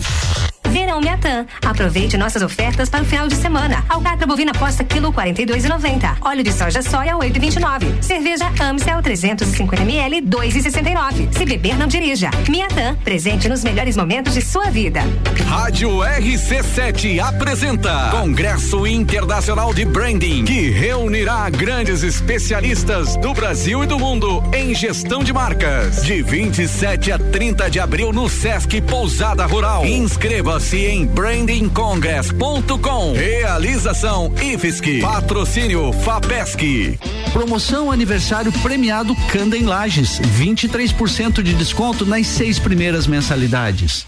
Verão 0.74 1.00
Miatã. 1.00 1.46
Aproveite 1.64 2.18
nossas 2.18 2.42
ofertas 2.42 2.90
para 2.90 3.04
o 3.04 3.06
final 3.06 3.28
de 3.28 3.36
semana. 3.36 3.86
Alcatra 3.88 4.26
bovina 4.26 4.52
posta 4.54 4.84
quilo 4.84 5.14
42,90. 5.14 6.18
Óleo 6.20 6.44
de 6.44 6.52
soja 6.52 6.82
soia 6.82 7.14
8,29. 7.14 8.02
Cerveja 8.02 8.52
Amstel 8.60 9.00
350 9.04 9.84
ml 9.84 10.22
2,69. 10.24 11.32
Se 11.32 11.46
beber 11.46 11.78
não 11.78 11.86
dirija. 11.86 12.32
Miatã, 12.50 12.96
presente 13.04 13.48
nos 13.48 13.64
melhores 13.64 13.96
momentos 13.96 14.34
de 14.34 14.42
sua 14.42 14.72
vida. 14.72 15.02
Rádio 15.48 15.90
RC7 16.00 17.20
apresenta 17.20 18.10
Congresso 18.10 18.88
Internacional 18.88 19.76
de 19.76 19.86
Branding, 19.86 20.44
que 20.44 20.72
reunirá 20.72 21.48
grandes 21.52 22.02
especialistas 22.02 23.16
do 23.18 23.32
Brasil 23.32 23.84
e 23.84 23.86
do 23.86 24.00
mundo 24.00 24.44
em 24.52 24.74
gestão 24.74 25.24
de 25.24 25.32
marcas. 25.32 26.04
De 26.04 26.24
27 26.24 27.12
a 27.12 27.20
30 27.20 27.70
de 27.70 27.80
abril 27.80 28.12
no 28.12 28.28
Sesc 28.28 28.82
Pousada 28.82 29.46
Rural. 29.46 29.86
Inscreva-se 29.86 30.63
em 30.72 31.06
brandingcongress.com. 31.06 33.14
Realização 33.14 34.32
IFSC. 34.42 35.02
Patrocínio 35.02 35.92
FAPESC. 35.92 36.98
Promoção 37.34 37.92
aniversário 37.92 38.52
premiado 38.62 39.14
Candem 39.32 39.64
Lages. 39.64 40.22
23% 40.40 41.42
de 41.42 41.54
desconto 41.54 42.06
nas 42.06 42.28
seis 42.28 42.60
primeiras 42.60 43.08
mensalidades. 43.08 44.06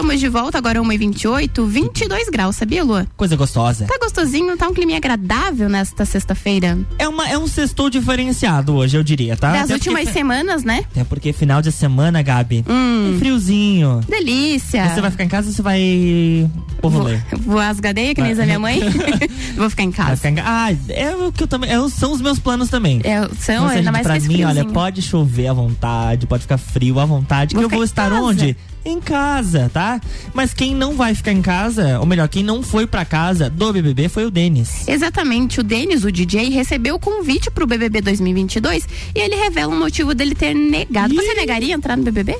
Estamos 0.05 0.19
de 0.21 0.29
volta 0.29 0.57
agora 0.59 0.79
1h28, 0.79 1.65
22 1.65 2.29
graus, 2.29 2.55
sabia, 2.57 2.83
Lua? 2.83 3.07
Coisa 3.17 3.35
gostosa. 3.35 3.87
Tá 3.87 3.97
gostosinho, 3.99 4.55
tá 4.55 4.67
um 4.67 4.73
clima 4.73 4.95
agradável 4.95 5.67
nesta 5.67 6.05
sexta-feira. 6.05 6.77
É, 6.99 7.07
uma, 7.07 7.27
é 7.27 7.35
um 7.39 7.47
sextou 7.47 7.89
diferenciado 7.89 8.75
hoje, 8.75 8.95
eu 8.95 9.01
diria, 9.03 9.35
tá? 9.35 9.51
Das 9.51 9.63
Até 9.63 9.73
últimas 9.73 10.03
porque, 10.03 10.13
semanas, 10.13 10.63
né? 10.63 10.85
Até 10.91 11.03
porque 11.03 11.33
final 11.33 11.59
de 11.59 11.71
semana, 11.71 12.21
Gabi, 12.21 12.63
Hum. 12.69 13.13
é 13.15 13.17
friozinho. 13.17 13.99
Delícia. 14.07 14.87
Você 14.93 15.01
vai 15.01 15.09
ficar 15.09 15.23
em 15.23 15.27
casa 15.27 15.47
ou 15.47 15.53
você 15.55 15.61
vai 15.63 16.51
por 16.79 16.91
rolê? 16.91 17.17
Vou 17.41 17.57
asgadeia, 17.57 18.13
que 18.13 18.21
nem 18.21 18.33
a 18.33 18.45
minha 18.45 18.59
mãe. 18.59 18.81
Vou 19.57 19.71
ficar 19.71 19.83
em 19.83 19.91
casa. 19.91 20.17
ficar 20.17 20.29
em 20.29 20.39
Ah, 20.39 20.67
é 20.89 21.15
o 21.15 21.31
que 21.31 21.41
eu 21.41 21.47
também. 21.47 21.71
é- 21.71 21.89
são 21.89 22.11
os 22.11 22.21
meus 22.21 22.37
planos 22.37 22.69
também. 22.69 23.01
É, 23.03 23.21
são, 23.39 23.63
Nossa, 23.63 23.73
ainda 23.77 23.81
gente, 23.81 23.91
mais 23.91 24.05
pra 24.05 24.19
mim, 24.19 24.43
olha, 24.43 24.65
pode 24.65 25.01
chover 25.01 25.47
à 25.47 25.53
vontade, 25.53 26.27
pode 26.27 26.43
ficar 26.43 26.59
frio 26.59 26.99
à 26.99 27.05
vontade, 27.05 27.55
Vou 27.55 27.61
que 27.67 27.73
eu 27.73 27.77
vou 27.79 27.83
estar 27.83 28.11
casa. 28.11 28.21
onde? 28.21 28.55
Em 28.85 29.01
casa, 29.01 29.69
tá? 29.73 29.99
Mas 30.31 30.53
quem 30.53 30.75
não 30.75 30.95
vai 30.95 31.15
ficar 31.15 31.31
em 31.31 31.41
casa, 31.41 31.99
ou 31.99 32.05
melhor, 32.05 32.29
quem 32.29 32.43
não 32.43 32.61
foi 32.61 32.85
pra 32.85 33.03
casa 33.03 33.49
do 33.49 33.73
BBB 33.73 34.07
foi 34.09 34.25
o 34.25 34.31
Denis. 34.31 34.87
Exatamente, 34.87 35.59
o 35.59 35.63
Denis, 35.63 36.03
o 36.03 36.11
DJ, 36.11 36.49
recebeu 36.49 36.93
o 36.95 36.99
convite 36.99 37.49
pro 37.49 37.65
BBB 37.65 38.01
2022 38.01 38.87
e 39.15 39.19
ele 39.19 39.35
revela 39.35 39.73
o 39.73 39.79
motivo 39.79 40.13
dele 40.13 40.35
ter 40.35 40.53
negado. 40.53 41.15
Você 41.15 41.33
negaria 41.33 41.73
entrar 41.73 41.97
no 41.97 42.03
BBB? 42.03 42.37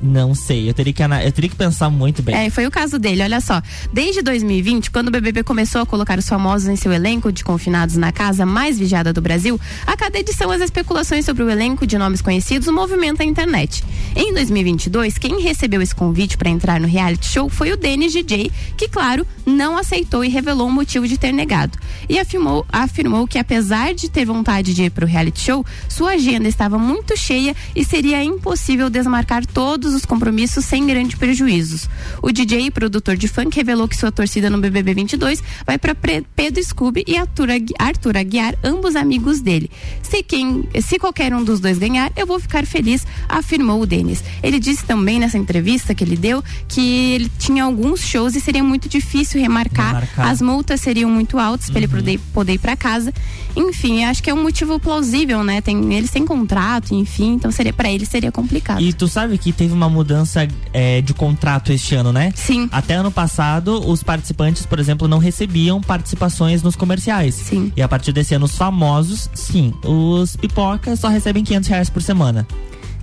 Não 0.00 0.34
sei, 0.34 0.68
eu 0.68 0.74
teria 0.74 0.92
que, 0.92 1.02
eu 1.02 1.32
teria 1.32 1.50
que 1.50 1.56
pensar 1.56 1.90
muito 1.90 2.22
bem. 2.22 2.34
É, 2.34 2.50
foi 2.50 2.66
o 2.66 2.70
caso 2.70 2.98
dele, 2.98 3.22
olha 3.22 3.40
só. 3.40 3.60
Desde 3.92 4.22
2020, 4.22 4.90
quando 4.92 5.08
o 5.08 5.10
BBB 5.10 5.42
começou 5.42 5.80
a 5.80 5.86
colocar 5.86 6.18
os 6.18 6.28
famosos 6.28 6.68
em 6.68 6.76
seu 6.76 6.92
elenco 6.92 7.32
de 7.32 7.42
confinados 7.42 7.96
na 7.96 8.12
casa 8.12 8.46
mais 8.46 8.78
vigiada 8.78 9.12
do 9.12 9.20
Brasil, 9.20 9.60
a 9.86 9.96
cada 9.96 10.18
edição 10.18 10.50
as 10.50 10.60
especulações 10.60 11.24
sobre 11.24 11.42
o 11.42 11.50
elenco 11.50 11.86
de 11.86 11.98
nomes 11.98 12.22
conhecidos 12.22 12.68
movimentam 12.68 13.26
a 13.26 13.28
internet. 13.28 13.82
Em 14.14 14.32
2022, 14.32 15.18
quem 15.18 15.42
recebeu 15.42 15.82
esse 15.82 15.94
convite 15.94 16.36
para 16.36 16.48
entrar 16.48 16.80
no 16.80 16.86
reality 16.86 17.26
show 17.26 17.48
foi 17.48 17.72
o 17.72 17.76
Denis 17.76 18.12
DJ, 18.12 18.52
que, 18.76 18.88
claro, 18.88 19.26
não 19.44 19.76
aceitou 19.76 20.24
e 20.24 20.28
revelou 20.28 20.68
o 20.68 20.72
motivo 20.72 21.08
de 21.08 21.18
ter 21.18 21.32
negado. 21.32 21.76
E 22.08 22.18
afirmou, 22.18 22.64
afirmou 22.68 23.26
que, 23.26 23.38
apesar 23.38 23.94
de 23.94 24.08
ter 24.08 24.24
vontade 24.24 24.74
de 24.74 24.84
ir 24.84 24.90
para 24.90 25.04
o 25.04 25.08
reality 25.08 25.40
show, 25.40 25.66
sua 25.88 26.12
agenda 26.12 26.48
estava 26.48 26.78
muito 26.78 27.16
cheia 27.16 27.54
e 27.74 27.84
seria 27.84 28.22
impossível 28.22 28.88
desmarcar 28.88 29.44
todos 29.44 29.87
os 29.94 30.04
compromissos 30.04 30.64
sem 30.64 30.86
grandes 30.86 31.18
prejuízos. 31.18 31.88
O 32.22 32.30
DJ 32.30 32.66
e 32.66 32.70
produtor 32.70 33.16
de 33.16 33.28
funk 33.28 33.56
revelou 33.56 33.88
que 33.88 33.96
sua 33.96 34.10
torcida 34.12 34.48
no 34.50 34.58
BBB 34.58 34.94
22 34.94 35.42
vai 35.66 35.78
para 35.78 35.94
Pedro 35.94 36.62
Scooby 36.62 37.04
e 37.06 37.16
Arthur, 37.16 37.48
Arthur 37.78 38.16
Aguiar, 38.16 38.54
ambos 38.62 38.96
amigos 38.96 39.40
dele. 39.40 39.70
Se, 40.02 40.22
quem, 40.22 40.68
se 40.80 40.98
qualquer 40.98 41.34
um 41.34 41.44
dos 41.44 41.60
dois 41.60 41.78
ganhar, 41.78 42.12
eu 42.16 42.26
vou 42.26 42.38
ficar 42.40 42.66
feliz, 42.66 43.06
afirmou 43.28 43.80
o 43.80 43.86
Denis. 43.86 44.22
Ele 44.42 44.58
disse 44.58 44.84
também 44.84 45.18
nessa 45.18 45.38
entrevista 45.38 45.94
que 45.94 46.04
ele 46.04 46.16
deu 46.16 46.42
que 46.66 47.14
ele 47.14 47.30
tinha 47.38 47.64
alguns 47.64 48.00
shows 48.00 48.34
e 48.34 48.40
seria 48.40 48.62
muito 48.62 48.88
difícil 48.88 49.40
remarcar, 49.40 49.94
Remarcar. 49.94 50.28
as 50.28 50.40
multas 50.42 50.80
seriam 50.80 51.10
muito 51.10 51.38
altas 51.38 51.70
para 51.70 51.78
ele 51.78 51.88
poder, 51.88 52.20
poder 52.32 52.54
ir 52.54 52.58
para 52.58 52.76
casa. 52.76 53.12
Enfim, 53.56 54.04
acho 54.04 54.22
que 54.22 54.30
é 54.30 54.34
um 54.34 54.42
motivo 54.42 54.78
plausível, 54.78 55.42
né? 55.42 55.60
Tem, 55.60 55.94
eles 55.94 56.10
têm 56.10 56.24
contrato, 56.24 56.94
enfim, 56.94 57.34
então 57.34 57.50
seria 57.50 57.72
para 57.72 57.90
ele 57.90 58.06
seria 58.06 58.30
complicado. 58.30 58.80
E 58.80 58.92
tu 58.92 59.08
sabe 59.08 59.36
que 59.38 59.52
teve 59.52 59.72
uma 59.78 59.88
mudança 59.88 60.46
é, 60.72 61.00
de 61.00 61.14
contrato 61.14 61.72
este 61.72 61.94
ano, 61.94 62.12
né? 62.12 62.32
Sim. 62.34 62.68
Até 62.70 62.94
ano 62.94 63.10
passado, 63.10 63.88
os 63.88 64.02
participantes, 64.02 64.66
por 64.66 64.78
exemplo, 64.78 65.08
não 65.08 65.18
recebiam 65.18 65.80
participações 65.80 66.62
nos 66.62 66.76
comerciais. 66.76 67.34
Sim. 67.34 67.72
E 67.76 67.80
a 67.82 67.88
partir 67.88 68.12
desse 68.12 68.34
ano, 68.34 68.44
os 68.44 68.56
famosos, 68.56 69.30
sim. 69.34 69.72
Os 69.84 70.36
pipocas 70.36 70.98
só 71.00 71.08
recebem 71.08 71.42
500 71.44 71.68
reais 71.68 71.88
por 71.90 72.02
semana. 72.02 72.46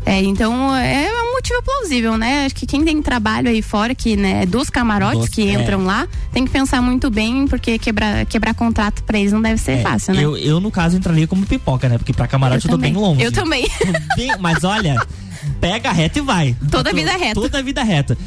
É, 0.08 0.22
então 0.22 0.76
é 0.76 1.10
um 1.24 1.34
motivo 1.34 1.64
plausível, 1.64 2.16
né? 2.16 2.46
Acho 2.46 2.54
que 2.54 2.68
quem 2.68 2.86
tem 2.86 3.02
trabalho 3.02 3.50
aí 3.50 3.60
fora, 3.64 3.96
que 3.96 4.16
né, 4.16 4.46
dos 4.46 4.70
camarotes 4.70 5.30
que 5.30 5.50
é. 5.50 5.54
entram 5.54 5.84
lá, 5.84 6.08
tem 6.32 6.46
que 6.46 6.52
pensar 6.52 6.80
muito 6.80 7.10
bem, 7.10 7.48
porque 7.48 7.80
quebrar, 7.80 8.24
quebrar 8.28 8.54
contrato 8.54 9.02
pra 9.02 9.18
eles 9.18 9.34
não 9.34 9.42
deve 9.42 9.60
ser 9.60 9.80
É, 9.80 9.82
fácil, 9.82 10.14
né? 10.14 10.24
eu, 10.24 10.38
eu, 10.38 10.60
no 10.60 10.70
caso, 10.70 10.96
entraria 10.96 11.26
como 11.26 11.44
pipoca, 11.44 11.90
né? 11.90 11.98
Porque 11.98 12.14
pra 12.14 12.28
camarote 12.28 12.66
eu, 12.66 12.70
tô 12.70 12.78
também. 12.78 12.94
bem 12.94 13.02
longe. 13.02 13.24
Eu 13.24 13.32
também. 13.32 13.68
Tô 13.68 13.92
bem- 14.16 14.32
mas 14.40 14.64
olha, 14.64 14.96
pega 15.60 15.92
reta 15.92 16.20
e 16.20 16.22
vai. 16.22 16.56
Toda 16.72 16.90
a 16.90 16.94
vida 16.94 17.12
reta. 17.12 17.36
Toda 17.36 17.60
a 17.60 17.62
vida 17.62 17.84
reta. 17.84 18.18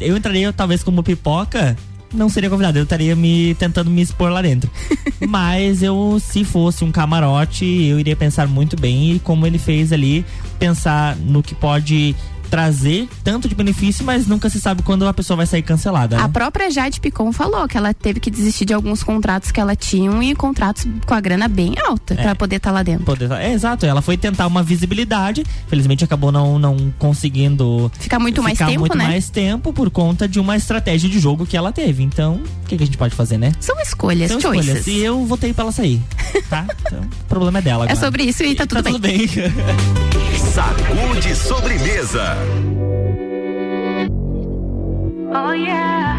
Eu 0.00 0.16
entraria 0.16 0.52
talvez 0.52 0.82
como 0.82 1.02
pipoca, 1.02 1.76
não 2.12 2.28
seria 2.28 2.48
convidado, 2.48 2.78
eu 2.78 2.84
estaria 2.84 3.14
me 3.14 3.54
tentando 3.54 3.90
me 3.90 4.02
expor 4.02 4.30
lá 4.30 4.42
dentro. 4.42 4.70
Mas 5.28 5.82
eu, 5.82 6.18
se 6.20 6.44
fosse 6.44 6.84
um 6.84 6.92
camarote, 6.92 7.64
eu 7.64 7.98
iria 8.00 8.16
pensar 8.16 8.46
muito 8.46 8.78
bem 8.78 9.12
e 9.12 9.18
como 9.18 9.46
ele 9.46 9.58
fez 9.58 9.92
ali, 9.92 10.24
pensar 10.58 11.16
no 11.16 11.42
que 11.42 11.54
pode 11.54 12.14
trazer 12.50 13.08
tanto 13.24 13.48
de 13.48 13.54
benefício, 13.54 14.04
mas 14.04 14.26
nunca 14.26 14.48
se 14.48 14.60
sabe 14.60 14.82
quando 14.82 15.06
a 15.06 15.12
pessoa 15.14 15.36
vai 15.36 15.46
sair 15.46 15.62
cancelada. 15.62 16.18
A 16.18 16.22
né? 16.22 16.28
própria 16.32 16.70
Jade 16.70 17.00
Picon 17.00 17.32
falou 17.32 17.66
que 17.68 17.76
ela 17.76 17.92
teve 17.92 18.20
que 18.20 18.30
desistir 18.30 18.64
de 18.64 18.72
alguns 18.74 19.02
contratos 19.02 19.50
que 19.50 19.60
ela 19.60 19.74
tinha 19.76 20.10
e 20.22 20.34
contratos 20.34 20.86
com 21.06 21.14
a 21.14 21.20
grana 21.20 21.48
bem 21.48 21.74
alta 21.86 22.14
É. 22.14 22.22
pra 22.22 22.34
poder 22.34 22.56
estar 22.56 22.70
lá 22.70 22.82
dentro. 22.82 23.04
Poder- 23.04 23.30
é, 23.32 23.52
exato, 23.52 23.84
ela 23.86 24.00
foi 24.02 24.16
tentar 24.16 24.46
uma 24.46 24.62
visibilidade, 24.62 25.44
felizmente 25.68 26.04
acabou 26.04 26.30
não, 26.32 26.58
não 26.58 26.92
conseguindo 26.98 27.90
Ficar 27.98 28.18
muito 28.18 28.42
mais 28.42 28.56
ficar 28.58 28.70
tempo, 28.70 28.80
muito 28.80 28.96
né? 28.96 29.04
mais 29.06 29.28
tempo 29.28 29.72
por 29.72 29.90
conta 29.90 30.28
de 30.28 30.38
uma 30.40 30.56
estratégia 30.56 31.08
de 31.08 31.18
jogo 31.18 31.44
que 31.46 31.56
ela 31.56 31.72
teve. 31.72 32.02
Então, 32.02 32.34
o 32.62 32.66
que, 32.66 32.76
que 32.76 32.82
a 32.82 32.86
gente 32.86 32.96
pode 32.98 33.14
fazer, 33.14 33.38
né? 33.38 33.52
São 33.60 33.78
escolhas, 33.80 34.30
São 34.30 34.40
choices. 34.40 34.66
escolhas. 34.66 34.86
E 34.86 34.98
eu 35.02 35.24
votei 35.26 35.52
pra 35.52 35.64
ela 35.64 35.72
sair, 35.72 36.00
tá? 36.48 36.64
Então, 36.86 37.00
o 37.00 37.24
problema 37.28 37.58
é 37.58 37.62
dela 37.62 37.84
É 37.86 37.90
agora. 37.92 38.06
sobre 38.06 38.22
isso 38.24 38.42
e 38.44 38.54
tá 38.54 38.64
tudo 38.66 38.82
tá 38.82 38.90
tudo 38.90 39.00
bem. 39.00 39.26
Sacude 40.54 41.34
sobremesa. 41.34 42.35
Oh 45.34 45.52
yeah. 45.52 46.15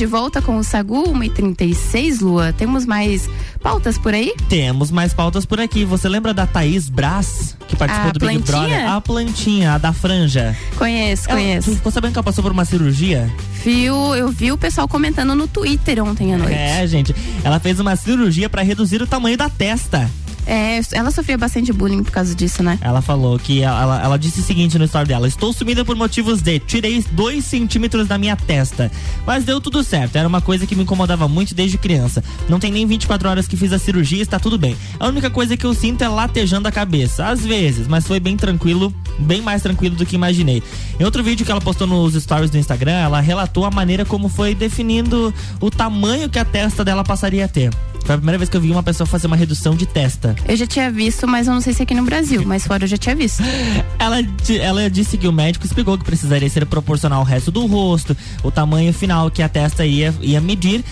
De 0.00 0.06
volta 0.06 0.40
com 0.40 0.56
o 0.56 0.64
Sagu 0.64 1.12
1h36, 1.12 2.22
Lua. 2.22 2.54
Temos 2.54 2.86
mais 2.86 3.28
pautas 3.62 3.98
por 3.98 4.14
aí? 4.14 4.32
Temos 4.48 4.90
mais 4.90 5.12
pautas 5.12 5.44
por 5.44 5.60
aqui. 5.60 5.84
Você 5.84 6.08
lembra 6.08 6.32
da 6.32 6.46
Thaís 6.46 6.88
Brás, 6.88 7.54
que 7.68 7.76
participou 7.76 8.08
A 8.08 8.12
do 8.12 8.18
Big 8.18 8.38
plantinha? 8.38 8.66
Brother? 8.78 8.88
A 8.92 9.00
plantinha, 9.02 9.74
a 9.74 9.78
da 9.78 9.92
franja. 9.92 10.56
Conheço, 10.78 11.28
Ela- 11.28 11.38
conheço. 11.38 11.74
Ficou 11.74 11.92
sabendo 11.92 12.12
que 12.12 12.18
ela 12.18 12.24
passou 12.24 12.42
por 12.42 12.50
uma 12.50 12.64
cirurgia? 12.64 13.30
Viu, 13.62 13.94
eu 14.16 14.30
vi 14.30 14.50
o 14.50 14.56
pessoal 14.56 14.88
comentando 14.88 15.34
no 15.34 15.46
Twitter 15.46 16.02
ontem 16.02 16.32
à 16.34 16.38
noite. 16.38 16.54
É, 16.54 16.86
gente. 16.86 17.14
Ela 17.44 17.60
fez 17.60 17.78
uma 17.78 17.94
cirurgia 17.94 18.48
pra 18.48 18.62
reduzir 18.62 19.02
o 19.02 19.06
tamanho 19.06 19.36
da 19.36 19.50
testa. 19.50 20.10
É, 20.52 20.80
ela 20.92 21.12
sofria 21.12 21.38
bastante 21.38 21.72
bullying 21.72 22.02
por 22.02 22.10
causa 22.10 22.34
disso, 22.34 22.60
né? 22.60 22.76
Ela 22.80 23.00
falou 23.00 23.38
que 23.38 23.62
ela, 23.62 24.02
ela- 24.02 24.16
disse 24.18 24.40
o 24.40 24.42
seguinte 24.42 24.76
no 24.76 24.84
story 24.84 25.06
dela: 25.06 25.28
Estou 25.28 25.52
sumida 25.52 25.84
por 25.84 25.94
motivos 25.94 26.42
de 26.42 26.58
tirei 26.58 27.04
dois 27.12 27.44
centímetros 27.44 28.08
da 28.08 28.18
minha 28.18 28.34
testa. 28.34 28.90
Mas 29.24 29.44
deu 29.44 29.60
tudo 29.60 29.84
certo. 29.84 30.16
Era 30.16 30.26
uma 30.26 30.40
coisa 30.40 30.66
que 30.66 30.74
me 30.74 30.82
incomodava 30.82 31.28
muito 31.28 31.54
desde 31.54 31.78
criança. 31.78 32.22
Não 32.48 32.58
tem 32.58 32.72
nem 32.72 32.84
24 32.84 33.28
horas 33.28 33.46
que 33.46 33.56
fiz 33.56 33.72
a 33.72 33.78
cirurgia 33.78 34.20
está 34.20 34.40
tudo 34.40 34.58
bem. 34.58 34.76
A 34.98 35.06
única 35.06 35.30
coisa 35.30 35.56
que 35.56 35.64
eu 35.64 35.72
sinto 35.72 36.02
é 36.02 36.08
latejando 36.08 36.66
a 36.66 36.72
cabeça. 36.72 37.28
Às 37.28 37.46
vezes, 37.46 37.86
mas 37.86 38.04
foi 38.04 38.18
bem 38.18 38.36
tranquilo, 38.36 38.92
bem 39.20 39.40
mais 39.40 39.62
tranquilo 39.62 39.94
do 39.94 40.04
que 40.04 40.16
imaginei. 40.16 40.60
Em 40.98 41.04
outro 41.04 41.22
vídeo 41.22 41.46
que 41.46 41.52
ela 41.52 41.60
postou 41.60 41.86
nos 41.86 42.14
stories 42.14 42.50
do 42.50 42.58
Instagram, 42.58 42.92
ela 42.94 43.20
relatou 43.20 43.64
a 43.64 43.70
maneira 43.70 44.04
como 44.04 44.28
foi 44.28 44.52
definindo 44.52 45.32
o 45.60 45.70
tamanho 45.70 46.28
que 46.28 46.40
a 46.40 46.44
testa 46.44 46.84
dela 46.84 47.04
passaria 47.04 47.44
a 47.44 47.48
ter. 47.48 47.70
Foi 48.04 48.14
a 48.14 48.18
primeira 48.18 48.38
vez 48.38 48.48
que 48.48 48.56
eu 48.56 48.60
vi 48.60 48.70
uma 48.70 48.82
pessoa 48.82 49.06
fazer 49.06 49.26
uma 49.26 49.36
redução 49.36 49.74
de 49.74 49.86
testa. 49.86 50.34
Eu 50.46 50.56
já 50.56 50.66
tinha 50.66 50.90
visto, 50.90 51.26
mas 51.28 51.46
eu 51.46 51.54
não 51.54 51.60
sei 51.60 51.72
se 51.72 51.82
aqui 51.82 51.94
no 51.94 52.04
Brasil, 52.04 52.42
mas 52.44 52.66
fora 52.66 52.84
eu 52.84 52.88
já 52.88 52.96
tinha 52.96 53.14
visto. 53.14 53.42
Ela, 53.98 54.16
ela 54.60 54.90
disse 54.90 55.18
que 55.18 55.28
o 55.28 55.32
médico 55.32 55.66
explicou 55.66 55.96
que 55.98 56.04
precisaria 56.04 56.48
ser 56.48 56.64
proporcional 56.64 57.20
ao 57.20 57.24
resto 57.24 57.50
do 57.50 57.66
rosto, 57.66 58.16
o 58.42 58.50
tamanho 58.50 58.92
final 58.94 59.30
que 59.30 59.42
a 59.42 59.48
testa 59.48 59.84
ia, 59.84 60.14
ia 60.22 60.40
medir. 60.40 60.82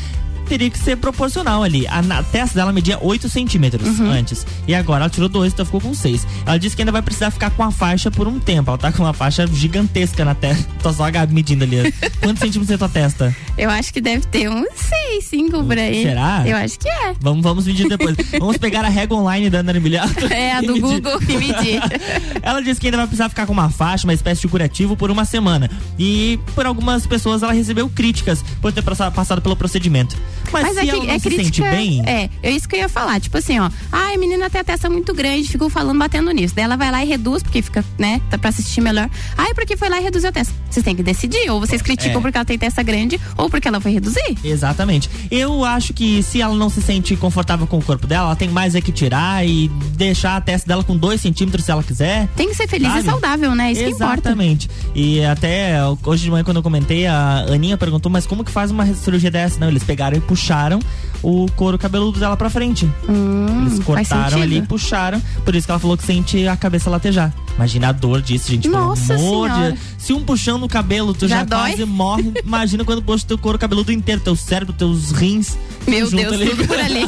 Teria 0.48 0.70
que 0.70 0.78
ser 0.78 0.96
proporcional 0.96 1.62
ali. 1.62 1.87
A, 1.88 2.00
na- 2.02 2.22
testa 2.22 2.54
dela 2.58 2.72
media 2.72 2.98
8 3.00 3.28
centímetros 3.28 3.98
Uhum. 3.98 4.11
antes. 4.11 4.46
E 4.66 4.74
agora 4.74 5.04
ela 5.04 5.11
tirou 5.11 5.28
2, 5.28 5.52
então 5.52 5.64
ficou 5.66 5.80
com 5.80 5.94
6. 5.94 6.26
Ela 6.46 6.58
disse 6.58 6.74
que 6.74 6.82
ainda 6.82 6.92
vai 6.92 7.02
precisar 7.02 7.30
ficar 7.30 7.50
com 7.50 7.62
a 7.62 7.70
faixa 7.70 8.11
por 8.11 8.26
um 8.26 8.38
tempo. 8.38 8.70
Ela 8.70 8.78
tá 8.78 8.90
com 8.92 9.02
uma 9.02 9.12
faixa 9.12 9.46
gigantesca 9.46 10.24
na 10.24 10.34
testa. 10.34 10.66
Tô 10.82 10.92
só 10.92 11.04
a 11.04 11.11
Gabi 11.11 11.34
medindo 11.34 11.64
ali. 11.64 11.92
Quantos 12.20 12.40
centímetros 12.40 12.70
é 12.70 12.78
tua 12.78 12.88
testa? 12.88 13.37
Eu 13.56 13.68
acho 13.70 13.92
que 13.92 14.00
deve 14.00 14.26
ter 14.26 14.48
uns 14.48 14.68
seis, 14.76 15.24
cinco 15.24 15.62
por 15.64 15.76
aí. 15.78 16.02
Será? 16.02 16.42
Eu 16.46 16.56
acho 16.56 16.78
que 16.78 16.88
é. 16.88 17.14
Vamos, 17.20 17.42
vamos 17.42 17.66
medir 17.66 17.88
depois. 17.88 18.16
vamos 18.38 18.56
pegar 18.56 18.84
a 18.84 18.88
régua 18.88 19.18
online 19.18 19.50
da 19.50 19.58
Ana 19.58 19.76
Emiliato. 19.76 20.26
É, 20.32 20.52
a 20.52 20.61
do 20.61 20.74
medir. 20.74 20.80
Google 21.00 21.20
e 21.28 21.37
medir. 21.37 21.80
Ela 22.42 22.61
disse 22.62 22.80
que 22.80 22.87
ainda 22.87 22.96
vai 22.98 23.06
precisar 23.06 23.28
ficar 23.28 23.46
com 23.46 23.52
uma 23.52 23.68
faixa, 23.70 24.06
uma 24.06 24.14
espécie 24.14 24.40
de 24.42 24.48
curativo 24.48 24.96
por 24.96 25.11
uma 25.11 25.24
semana. 25.24 25.70
E 25.98 26.38
por 26.54 26.64
algumas 26.66 27.06
pessoas 27.06 27.42
ela 27.42 27.52
recebeu 27.52 27.88
críticas 27.88 28.44
por 28.61 28.72
ter 28.72 28.82
passa- 28.82 29.11
passado 29.11 29.42
pelo 29.42 29.56
procedimento. 29.56 30.16
Mas, 30.53 30.72
se 30.74 30.79
é 30.81 30.88
ela 30.88 31.05
não 31.05 31.11
é 31.12 31.18
se 31.18 31.29
crítica. 31.29 31.44
sente 31.44 31.62
bem, 31.62 32.03
É, 32.07 32.31
é 32.42 32.51
isso 32.51 32.68
que 32.68 32.77
eu 32.77 32.81
ia 32.81 32.88
falar. 32.88 33.20
Tipo 33.20 33.38
assim, 33.38 33.59
ó. 33.59 33.70
Ai, 33.92 34.14
a 34.14 34.18
menina 34.18 34.48
tem 34.51 34.61
a 34.61 34.64
testa 34.64 34.88
muito 34.88 35.12
grande, 35.14 35.48
ficou 35.48 35.68
falando, 35.70 35.98
batendo 35.98 36.31
nisso. 36.31 36.55
Daí 36.55 36.64
ela 36.64 36.77
vai 36.77 36.90
lá 36.90 37.05
e 37.05 37.09
reduz, 37.09 37.42
porque 37.42 37.61
fica, 37.62 37.85
né? 37.98 38.20
Tá 38.31 38.38
pra 38.38 38.51
assistir 38.51 38.81
melhor. 38.81 39.09
Ai, 39.37 39.53
porque 39.55 39.77
foi 39.77 39.88
lá 39.88 40.01
e 40.01 40.03
reduziu 40.03 40.29
a 40.29 40.33
testa. 40.33 40.55
Vocês 40.70 40.85
têm 40.85 40.96
que 40.96 41.03
decidir. 41.03 41.51
Ou 41.51 41.61
vocês 41.61 41.83
criticam 41.83 42.18
É. 42.18 42.22
porque 42.22 42.37
ela 42.38 42.44
tem 42.44 42.59
testa 42.59 42.83
grande, 42.83 43.20
ou 43.37 43.48
porque 43.51 43.68
ela 43.68 43.81
foi 43.81 43.92
reduzir. 43.92 44.37
Exatamente. 44.42 45.09
Eu 45.31 45.64
acho 45.64 45.92
que 45.92 46.22
se 46.22 46.40
ela 46.40 46.55
não 46.55 46.68
se 46.70 46.81
sente 46.83 47.14
confortável 47.16 47.66
com 47.66 47.79
o 47.79 47.83
corpo 47.83 48.07
dela, 48.07 48.27
ela 48.29 48.37
tem 48.37 48.48
mais 48.48 48.74
é 48.74 48.81
que 48.81 48.92
tirar 48.92 49.46
e 49.46 49.68
deixar 49.94 50.37
a 50.37 50.40
testa 50.40 50.66
dela 50.66 50.83
com 50.85 50.96
dois 50.96 51.20
centímetros 51.20 51.64
se 51.64 51.70
ela 51.70 51.83
quiser. 51.83 52.29
Tem 52.37 52.48
que 52.48 52.55
ser 52.55 52.68
feliz 52.68 52.88
Sabe? 52.88 53.01
e 53.01 53.05
saudável, 53.05 53.55
né? 53.55 53.72
Isso 53.72 53.83
que 53.85 53.90
importa. 53.90 54.29
Exatamente. 54.31 54.68
E 54.94 55.22
até 55.24 55.77
hoje 56.05 56.24
de 56.24 56.31
manhã, 56.31 56.44
quando 56.44 56.57
eu 56.59 56.62
comentei, 56.62 57.07
a 57.07 57.46
Aninha 57.51 57.77
perguntou, 57.77 58.11
mas 58.11 58.27
como 58.27 58.44
que 58.44 58.51
faz 58.51 58.70
uma 58.70 58.87
cirurgia 58.94 59.31
dessa? 59.31 59.59
Não, 59.61 59.68
eles 59.68 59.83
pegaram 59.85 60.16
e 60.16 60.20
puxaram 60.28 60.78
o 61.22 61.46
couro 61.56 61.76
cabeludo 61.76 62.20
dela 62.20 62.36
pra 62.36 62.48
frente. 62.48 62.84
Eles 62.84 63.08
Hum, 63.08 63.82
faz 63.82 64.08
cortaram 64.08 64.40
ali 64.42 64.58
e 64.58 64.62
puxaram. 64.62 65.20
Por 65.44 65.54
isso 65.56 65.66
que 65.66 65.70
ela 65.72 65.80
falou 65.80 65.96
que 65.96 66.04
sente 66.04 66.46
a 66.46 66.56
cabeça 66.56 66.88
latejar. 66.88 67.32
Imagina 67.56 67.88
a 67.88 67.92
dor 67.92 68.22
disso, 68.22 68.52
gente. 68.52 68.68
Nossa 68.68 69.14
amor 69.14 69.50
de. 69.50 69.76
Se 69.98 70.12
um 70.12 70.22
puxando 70.22 70.62
o 70.62 70.68
cabelo, 70.68 71.12
tu 71.12 71.26
já, 71.26 71.38
Já 71.38 71.44
dói? 71.44 71.70
quase 71.70 71.84
morre. 71.84 72.32
Imagina 72.46 72.84
quando 72.84 73.02
puxa 73.02 73.24
teu 73.26 73.36
couro 73.36 73.58
cabeludo 73.58 73.90
inteiro, 73.90 74.20
teu 74.20 74.36
cérebro, 74.36 74.72
teus 74.72 75.10
rins. 75.10 75.58
Meu 75.88 76.08
Deus, 76.08 76.32
ali. 76.34 76.50
tudo 76.50 76.68
por 76.68 76.78
ali. 76.78 77.04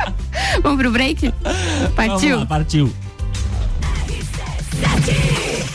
Vamos 0.62 0.78
pro 0.78 0.90
break? 0.90 1.32
Partiu? 1.94 2.40
Lá, 2.40 2.46
partiu. 2.46 2.92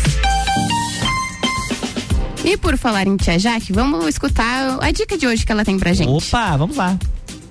E 2.45 2.59
por 2.59 2.77
falar 2.77 3.07
em 3.07 3.17
Tia 3.17 3.39
Jaque, 3.39 3.73
vamos 3.73 4.07
escutar 4.07 4.79
a 4.83 4.91
dica 4.91 5.17
de 5.17 5.27
hoje 5.27 5.47
que 5.47 5.51
ela 5.51 5.65
tem 5.65 5.79
pra 5.79 5.95
gente. 5.95 6.11
Opa, 6.11 6.57
vamos 6.57 6.77
lá. 6.77 6.99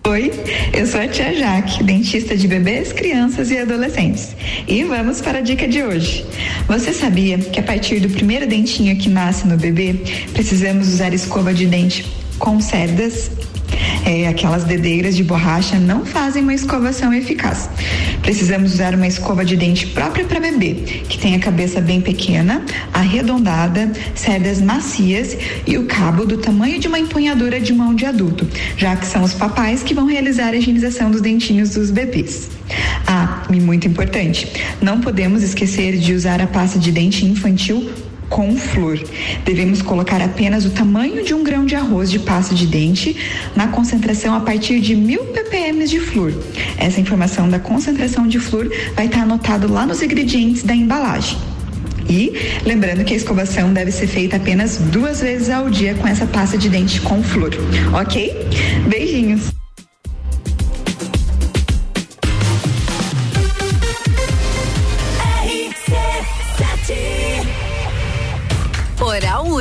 Oi, 0.06 0.34
eu 0.74 0.86
sou 0.86 1.00
a 1.00 1.08
tia 1.08 1.34
Jaque, 1.34 1.82
dentista 1.82 2.36
de 2.36 2.46
bebês, 2.46 2.92
crianças 2.92 3.50
e 3.52 3.58
adolescentes. 3.58 4.36
E 4.68 4.84
vamos 4.84 5.22
para 5.22 5.38
a 5.38 5.42
dica 5.42 5.66
de 5.66 5.82
hoje. 5.82 6.26
Você 6.68 6.92
sabia 6.92 7.38
que 7.38 7.58
a 7.58 7.64
partir 7.64 8.02
do 8.02 8.10
primeiro 8.10 8.46
dentinho 8.46 8.98
que 8.98 9.08
nasce 9.08 9.48
no 9.48 9.56
bebê, 9.56 9.96
precisamos 10.34 10.90
usar 10.90 11.14
escova 11.14 11.54
de 11.54 11.66
dente 11.66 12.06
com 12.38 12.60
cerdas? 12.60 13.32
É, 14.06 14.28
aquelas 14.28 14.64
dedeiras 14.64 15.16
de 15.16 15.24
borracha 15.24 15.80
não 15.80 16.06
fazem 16.06 16.44
uma 16.44 16.54
escovação 16.54 17.14
eficaz. 17.14 17.70
Precisamos 18.22 18.74
usar 18.74 18.96
uma 18.96 19.08
escova 19.08 19.46
de 19.46 19.56
dente 19.56 19.88
própria 19.88 20.26
para 20.26 20.40
bebê, 20.40 20.76
que 21.08 21.18
tem 21.18 21.36
a 21.36 21.40
cabeça 21.40 21.80
bem 21.80 22.02
pequena, 22.02 22.64
arredondada, 22.94 23.92
cerdas 24.16 24.62
macias 24.62 25.38
e 25.66 25.78
o 25.78 25.86
cabo 25.86 26.26
do 26.26 26.38
tamanho 26.38 26.80
de 26.80 26.88
uma 26.88 27.00
empunhadura 27.00 27.60
de 27.60 27.74
mão 27.74 27.96
de 27.96 28.06
adulto, 28.06 28.48
já 28.78 28.96
que 28.96 29.06
são 29.06 29.24
os 29.24 29.34
papais 29.34 29.84
que 29.84 29.94
vão 29.94 30.06
realizar 30.06 30.50
a 30.50 30.56
higienização 30.56 31.12
dos 31.12 31.22
dentinhos 31.22 31.72
dos 31.72 31.92
bebês. 31.92 32.50
Ah, 33.06 33.44
e 33.52 33.60
muito 33.60 33.88
importante, 33.88 34.48
não 34.82 35.02
podemos 35.02 35.44
esquecer 35.44 35.98
de 35.98 36.14
usar 36.14 36.42
a 36.42 36.48
pasta 36.48 36.80
de 36.80 36.92
dente 36.92 37.26
infantil 37.26 37.90
com 38.34 38.58
flúor. 38.58 39.00
Devemos 39.46 39.84
colocar 39.84 40.20
apenas 40.20 40.66
o 40.66 40.72
tamanho 40.72 41.24
de 41.24 41.36
um 41.36 41.44
grão 41.44 41.66
de 41.66 41.76
arroz 41.76 42.10
de 42.10 42.18
pasta 42.18 42.56
de 42.56 42.66
dente 42.66 43.16
na 43.56 43.68
concentração 43.68 44.34
a 44.34 44.40
partir 44.40 44.82
de 44.82 44.96
mil 44.96 45.24
ppm 45.26 45.86
de 45.86 46.00
flúor. 46.00 46.34
Essa 46.78 47.00
informação 47.00 47.48
da 47.48 47.60
concentração 47.60 48.28
de 48.28 48.40
flúor 48.40 48.72
vai 48.96 49.06
estar 49.06 49.22
anotado 49.22 49.72
lá 49.72 49.86
nos 49.86 50.02
ingredientes 50.02 50.64
da 50.64 50.76
embalagem. 50.76 51.38
E 52.10 52.34
lembrando 52.66 53.06
que 53.06 53.14
a 53.14 53.18
escovação 53.18 53.72
deve 53.72 53.92
ser 53.92 54.08
feita 54.08 54.38
apenas 54.38 54.78
duas 54.78 55.22
vezes 55.22 55.52
ao 55.52 55.70
dia 55.70 55.94
com 55.94 56.08
essa 56.08 56.26
pasta 56.26 56.58
de 56.58 56.70
dente 56.70 57.00
com 57.02 57.22
flúor, 57.22 57.52
ok? 57.94 58.36
Beijinhos! 58.90 59.63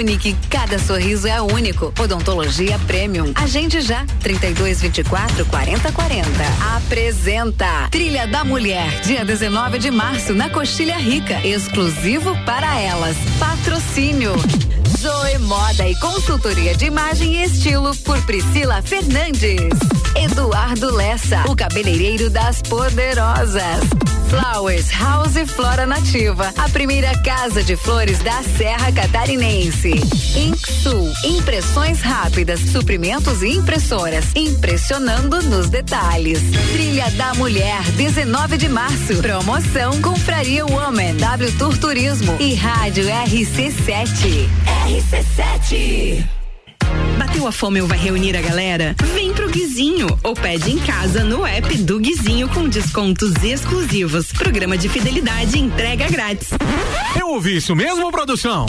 Unique, 0.02 0.36
cada 0.50 0.80
sorriso 0.80 1.28
é 1.28 1.40
único. 1.40 1.94
Odontologia 1.96 2.76
Premium. 2.88 3.30
Agende 3.36 3.80
já, 3.80 4.04
3224 4.18 5.46
4040. 5.46 6.28
Apresenta 6.76 7.88
Trilha 7.88 8.26
da 8.26 8.44
Mulher, 8.44 9.00
dia 9.02 9.24
19 9.24 9.78
de 9.78 9.92
março, 9.92 10.34
na 10.34 10.50
Coxilha 10.50 10.96
Rica. 10.96 11.46
Exclusivo 11.46 12.36
para 12.44 12.80
elas. 12.80 13.16
Patrocínio. 13.38 14.32
Zoe 14.98 15.38
Moda 15.38 15.88
e 15.88 15.94
consultoria 16.00 16.74
de 16.74 16.86
imagem 16.86 17.36
e 17.36 17.44
estilo 17.44 17.94
por 17.98 18.20
Priscila 18.22 18.82
Fernandes. 18.82 19.70
Eduardo 20.16 20.96
Lessa, 20.96 21.44
o 21.48 21.54
cabeleireiro 21.54 22.28
das 22.28 22.60
poderosas. 22.62 23.84
Flowers 24.32 24.90
House 24.92 25.36
e 25.36 25.44
Flora 25.44 25.84
Nativa, 25.84 26.54
a 26.56 26.66
primeira 26.70 27.14
casa 27.18 27.62
de 27.62 27.76
flores 27.76 28.18
da 28.20 28.42
Serra 28.56 28.90
Catarinense. 28.90 29.92
Inksul, 30.34 31.12
impressões 31.22 32.00
rápidas, 32.00 32.58
suprimentos 32.60 33.42
e 33.42 33.50
impressoras, 33.50 34.24
impressionando 34.34 35.42
nos 35.42 35.68
detalhes. 35.68 36.40
Trilha 36.72 37.10
da 37.10 37.34
Mulher, 37.34 37.82
19 37.92 38.56
de 38.56 38.70
março. 38.70 39.18
Promoção 39.20 40.00
Confraria 40.00 40.64
Woman, 40.64 41.14
W 41.16 41.52
Tour 41.58 41.76
Turismo 41.76 42.34
e 42.40 42.54
Rádio 42.54 43.04
RC7. 43.04 44.48
RC7. 44.88 46.41
Bateu 47.32 47.46
a 47.46 47.52
fome 47.52 47.80
ou 47.80 47.88
vai 47.88 47.96
reunir 47.96 48.36
a 48.36 48.42
galera? 48.42 48.94
Vem 49.14 49.32
pro 49.32 49.48
Guizinho 49.48 50.06
ou 50.22 50.34
pede 50.34 50.70
em 50.70 50.78
casa 50.78 51.24
no 51.24 51.46
app 51.46 51.78
do 51.78 51.98
Guizinho 51.98 52.46
com 52.50 52.68
descontos 52.68 53.32
exclusivos. 53.42 54.30
Programa 54.32 54.76
de 54.76 54.86
fidelidade 54.86 55.58
entrega 55.58 56.10
grátis. 56.10 56.50
Eu 57.18 57.28
ouvi 57.28 57.56
isso 57.56 57.74
mesmo, 57.74 58.12
produção? 58.12 58.66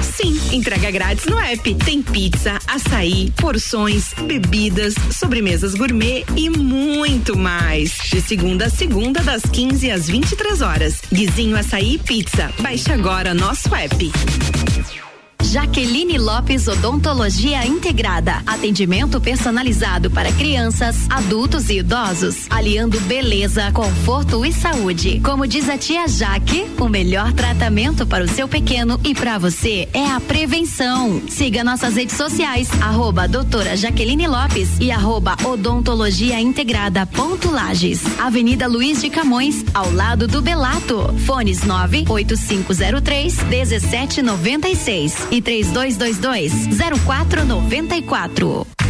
Sim, 0.00 0.40
entrega 0.52 0.90
grátis 0.90 1.26
no 1.26 1.38
app. 1.38 1.74
Tem 1.74 2.00
pizza, 2.00 2.58
açaí, 2.66 3.30
porções, 3.36 4.14
bebidas, 4.22 4.94
sobremesas 5.12 5.74
gourmet 5.74 6.24
e 6.34 6.48
muito 6.48 7.36
mais. 7.36 7.92
De 8.10 8.22
segunda 8.22 8.66
a 8.66 8.70
segunda, 8.70 9.22
das 9.22 9.42
15 9.42 9.90
às 9.90 10.06
23 10.06 10.62
horas. 10.62 11.02
Guizinho 11.12 11.58
Açaí 11.58 11.96
e 11.96 11.98
Pizza. 11.98 12.50
Baixe 12.58 12.90
agora 12.90 13.34
nosso 13.34 13.68
app. 13.74 14.10
Jaqueline 15.44 16.18
Lopes 16.18 16.68
Odontologia 16.68 17.64
Integrada. 17.66 18.42
Atendimento 18.46 19.18
personalizado 19.18 20.10
para 20.10 20.30
crianças, 20.32 21.06
adultos 21.08 21.70
e 21.70 21.78
idosos, 21.78 22.46
aliando 22.50 23.00
beleza, 23.02 23.72
conforto 23.72 24.44
e 24.44 24.52
saúde. 24.52 25.20
Como 25.24 25.46
diz 25.46 25.70
a 25.70 25.78
tia 25.78 26.06
Jaque, 26.06 26.66
o 26.78 26.86
melhor 26.86 27.32
tratamento 27.32 28.06
para 28.06 28.24
o 28.24 28.28
seu 28.28 28.46
pequeno 28.46 29.00
e 29.02 29.14
para 29.14 29.38
você 29.38 29.88
é 29.94 30.04
a 30.04 30.20
prevenção. 30.20 31.22
Siga 31.28 31.64
nossas 31.64 31.94
redes 31.94 32.16
sociais, 32.16 32.68
arroba 32.82 33.26
doutora 33.26 33.74
Jaqueline 33.74 34.26
Lopes 34.26 34.78
e 34.78 34.90
arroba 34.90 35.34
odontologia 35.44 36.38
integrada 36.38 37.06
ponto 37.06 37.50
Lages. 37.50 38.02
Avenida 38.18 38.66
Luiz 38.66 39.00
de 39.00 39.08
Camões, 39.08 39.64
ao 39.72 39.90
lado 39.92 40.28
do 40.28 40.42
Belato. 40.42 41.14
Fones 41.24 41.62
98503 41.62 43.44
1796 43.44 45.27
e 45.27 45.27
3222 45.30 46.50
0494. 47.06 48.87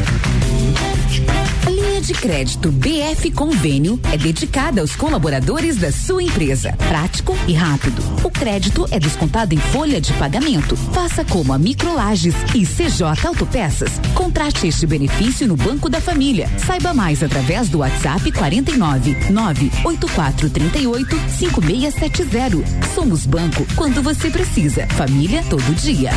Linha 1.99 2.15
de 2.15 2.15
crédito 2.15 2.71
BF 2.71 3.33
Convênio 3.33 3.99
é 4.13 4.17
dedicada 4.17 4.81
aos 4.81 4.95
colaboradores 4.95 5.77
da 5.77 5.91
sua 5.91 6.23
empresa. 6.23 6.73
Prático 6.89 7.37
e 7.49 7.55
rápido. 7.55 8.01
O 8.23 8.31
crédito 8.31 8.87
é 8.93 9.01
descontado 9.01 9.53
em 9.53 9.59
folha 9.59 10.01
de 10.01 10.13
pagamento. 10.13 10.77
Faça 10.77 11.25
como 11.25 11.53
a 11.53 11.59
Microlages 11.59 12.37
e 12.55 12.65
CJ 12.65 13.27
Autopeças. 13.27 14.01
Contrate 14.15 14.69
este 14.69 14.87
benefício 14.87 15.49
no 15.49 15.57
Banco 15.57 15.89
da 15.89 16.01
Família. 16.01 16.49
Saiba 16.65 16.95
mais 16.95 17.21
através 17.21 17.69
do 17.69 17.79
WhatsApp 17.79 18.31
49 18.31 19.17
98438 19.31 21.17
5670. 21.37 22.95
Somos 22.95 23.27
banco 23.27 23.67
quando 23.75 24.01
você 24.05 24.31
precisa. 24.31 24.87
Família 24.91 25.43
todo 25.51 25.75
dia. 25.75 26.11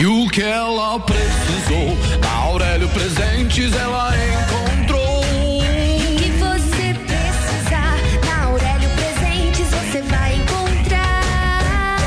E 0.00 0.06
o 0.06 0.28
que 0.28 0.42
ela 0.42 1.00
precisou, 1.00 1.98
na 2.20 2.30
Aurélio 2.30 2.88
Presentes 2.90 3.74
ela 3.74 4.12
encontrou. 4.14 5.24
E 5.64 6.06
o 6.06 6.16
que 6.16 6.30
você 6.38 6.94
precisar, 7.04 7.98
na 8.24 8.44
Aurélio 8.44 8.88
Presentes 8.90 9.66
você 9.68 10.00
vai 10.02 10.36
encontrar. 10.36 11.98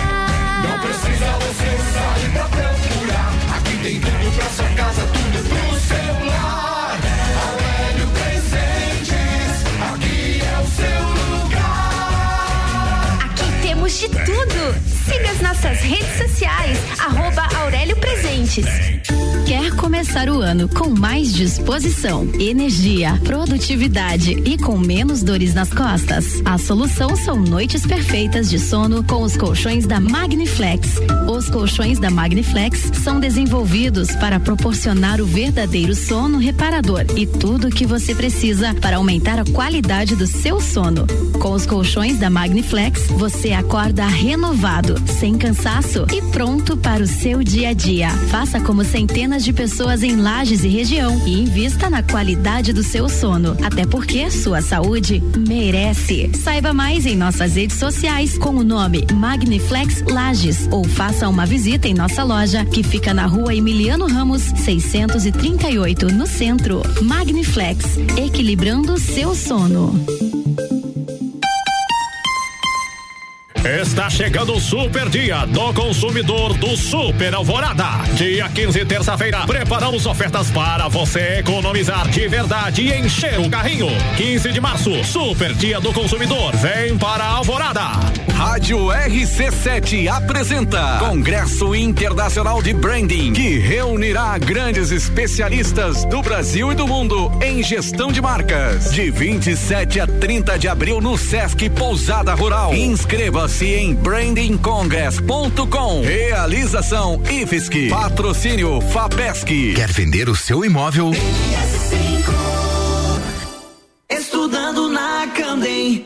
Não 0.69 0.79
precisa 0.79 1.31
você 1.33 1.77
sair 1.91 2.31
pra 2.31 2.45
procurar. 2.45 3.33
Aqui 3.57 3.75
tem 3.83 3.99
tudo 3.99 4.35
pra 4.37 4.49
sua 4.51 4.69
casa, 4.69 5.01
tudo 5.07 5.49
pro 5.49 5.79
seu 5.81 6.25
lar. 6.27 6.97
Aurélio 7.43 8.07
Presentes, 8.07 9.65
aqui 9.91 10.41
é 10.41 10.59
o 10.61 10.65
seu 10.77 11.03
lugar. 11.43 13.19
Aqui 13.25 13.51
temos 13.61 13.99
de 13.99 14.07
tudo. 14.07 14.90
Siga 15.21 15.33
as 15.33 15.41
nossas 15.41 15.79
redes 15.81 16.17
sociais, 16.17 16.79
arroba 16.99 17.47
Aurélio 17.55 17.95
Presentes. 17.97 18.65
Quer 19.45 19.75
começar 19.75 20.29
o 20.29 20.39
ano 20.39 20.69
com 20.69 20.89
mais 20.89 21.33
disposição, 21.33 22.27
energia, 22.39 23.19
produtividade 23.23 24.31
e 24.45 24.57
com 24.57 24.77
menos 24.77 25.21
dores 25.21 25.53
nas 25.53 25.69
costas? 25.69 26.41
A 26.45 26.57
solução 26.57 27.15
são 27.15 27.35
noites 27.35 27.85
perfeitas 27.85 28.49
de 28.49 28.57
sono 28.57 29.03
com 29.03 29.21
os 29.21 29.35
colchões 29.35 29.85
da 29.85 29.99
Magniflex. 29.99 30.87
Os 31.29 31.49
colchões 31.49 31.99
da 31.99 32.09
Magniflex 32.09 32.91
são 33.03 33.19
desenvolvidos 33.19 34.15
para 34.15 34.39
proporcionar 34.39 35.19
o 35.19 35.25
verdadeiro 35.25 35.93
sono 35.93 36.37
reparador 36.37 37.05
e 37.17 37.27
tudo 37.27 37.67
o 37.67 37.71
que 37.71 37.85
você 37.85 38.15
precisa 38.15 38.73
para 38.75 38.97
aumentar 38.97 39.37
a 39.37 39.45
qualidade 39.45 40.15
do 40.15 40.25
seu 40.25 40.61
sono. 40.61 41.05
Com 41.39 41.51
os 41.51 41.65
colchões 41.65 42.17
da 42.17 42.29
Magniflex, 42.29 43.07
você 43.07 43.51
acorda 43.51 44.05
renovado, 44.05 44.95
sem 45.11 45.37
cansaço 45.37 46.05
e 46.13 46.21
pronto 46.31 46.75
para 46.77 47.03
o 47.03 47.07
seu 47.07 47.43
dia 47.43 47.69
a 47.69 47.73
dia. 47.73 48.09
Faça 48.29 48.59
como 48.59 48.83
centenas 48.83 49.43
de 49.43 49.53
pessoas 49.53 50.03
em 50.03 50.15
Lages 50.15 50.63
e 50.63 50.67
região 50.67 51.21
e 51.27 51.41
invista 51.41 51.89
na 51.89 52.01
qualidade 52.01 52.73
do 52.73 52.83
seu 52.83 53.07
sono, 53.07 53.55
até 53.63 53.85
porque 53.85 54.31
sua 54.31 54.61
saúde 54.61 55.21
merece. 55.47 56.31
Saiba 56.35 56.73
mais 56.73 57.05
em 57.05 57.15
nossas 57.15 57.55
redes 57.55 57.77
sociais 57.77 58.37
com 58.37 58.55
o 58.55 58.63
nome 58.63 59.05
Magniflex 59.13 60.03
Lages 60.03 60.67
ou 60.71 60.83
faça 60.83 61.27
uma 61.27 61.45
visita 61.45 61.87
em 61.87 61.93
nossa 61.93 62.23
loja 62.23 62.65
que 62.65 62.83
fica 62.83 63.13
na 63.13 63.25
rua 63.25 63.53
Emiliano 63.53 64.07
Ramos, 64.07 64.41
638, 64.41 66.07
no 66.07 66.25
centro. 66.25 66.81
Magniflex, 67.01 67.97
equilibrando 68.17 68.97
seu 68.97 69.35
sono. 69.35 70.40
Está 73.63 74.09
chegando 74.09 74.55
o 74.55 74.59
super 74.59 75.07
dia 75.07 75.45
do 75.45 75.71
consumidor 75.71 76.57
do 76.57 76.75
Super 76.75 77.35
Alvorada. 77.35 77.85
Dia 78.15 78.49
15, 78.49 78.85
terça-feira, 78.85 79.45
preparamos 79.45 80.07
ofertas 80.07 80.49
para 80.49 80.87
você 80.87 81.37
economizar 81.37 82.09
de 82.09 82.27
verdade 82.27 82.81
e 82.81 82.99
encher 82.99 83.39
o 83.39 83.47
carrinho. 83.51 83.87
15 84.17 84.51
de 84.51 84.59
março, 84.59 85.03
super 85.03 85.53
dia 85.53 85.79
do 85.79 85.93
consumidor. 85.93 86.55
Vem 86.55 86.97
para 86.97 87.23
a 87.23 87.33
Alvorada. 87.33 87.81
Rádio 88.33 88.87
RC7 88.87 90.07
apresenta 90.07 90.97
Congresso 90.97 91.75
Internacional 91.75 92.63
de 92.63 92.73
Branding, 92.73 93.33
que 93.33 93.59
reunirá 93.59 94.35
grandes 94.39 94.89
especialistas 94.89 96.03
do 96.05 96.23
Brasil 96.23 96.71
e 96.71 96.75
do 96.75 96.87
mundo 96.87 97.31
em 97.43 97.61
gestão 97.61 98.11
de 98.11 98.19
marcas. 98.19 98.91
De 98.91 99.11
27 99.11 99.99
a 99.99 100.07
30 100.07 100.57
de 100.57 100.67
abril 100.67 100.99
no 100.99 101.15
Sesc 101.15 101.69
Pousada 101.69 102.33
Rural. 102.33 102.73
Inscreva-se 102.73 103.50
em 103.59 103.95
brandingcongress.com. 103.95 106.01
Realização 106.01 107.21
IFSC. 107.29 107.89
Patrocínio 107.89 108.79
FAPESC. 108.81 109.73
Quer 109.75 109.91
vender 109.91 110.29
o 110.29 110.35
seu 110.35 110.63
imóvel? 110.63 111.11
Estudando 114.09 114.87
na 114.89 115.27
Candem, 115.35 116.05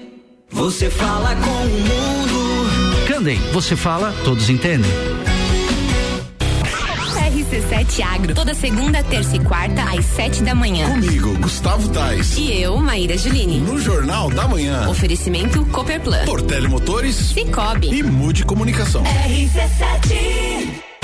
você 0.50 0.90
fala 0.90 1.36
com 1.36 1.52
o 1.52 1.70
mundo. 1.70 3.06
Candem, 3.08 3.40
você 3.52 3.76
fala, 3.76 4.12
todos 4.24 4.50
entendem. 4.50 4.90
RC7 7.56 8.02
Agro, 8.04 8.36
toda 8.36 8.54
segunda, 8.54 9.02
terça 9.02 9.38
e 9.38 9.40
quarta, 9.40 9.82
às 9.84 10.04
sete 10.04 10.44
da 10.44 10.54
manhã. 10.54 10.90
Comigo, 10.90 11.38
Gustavo 11.38 11.88
Tais. 11.88 12.36
E 12.38 12.52
eu, 12.62 12.78
Maíra 12.80 13.18
Juline. 13.18 13.62
No 13.62 13.80
Jornal 13.80 14.30
da 14.30 14.46
Manhã. 14.46 14.90
Oferecimento 14.90 15.66
Copperplan. 15.68 16.26
Portele 16.26 16.68
Motores. 16.68 17.16
Cicobi. 17.16 17.94
E 17.94 18.04
Mude 18.04 18.44
Comunicação. 18.44 19.04
RC7. 19.04 20.95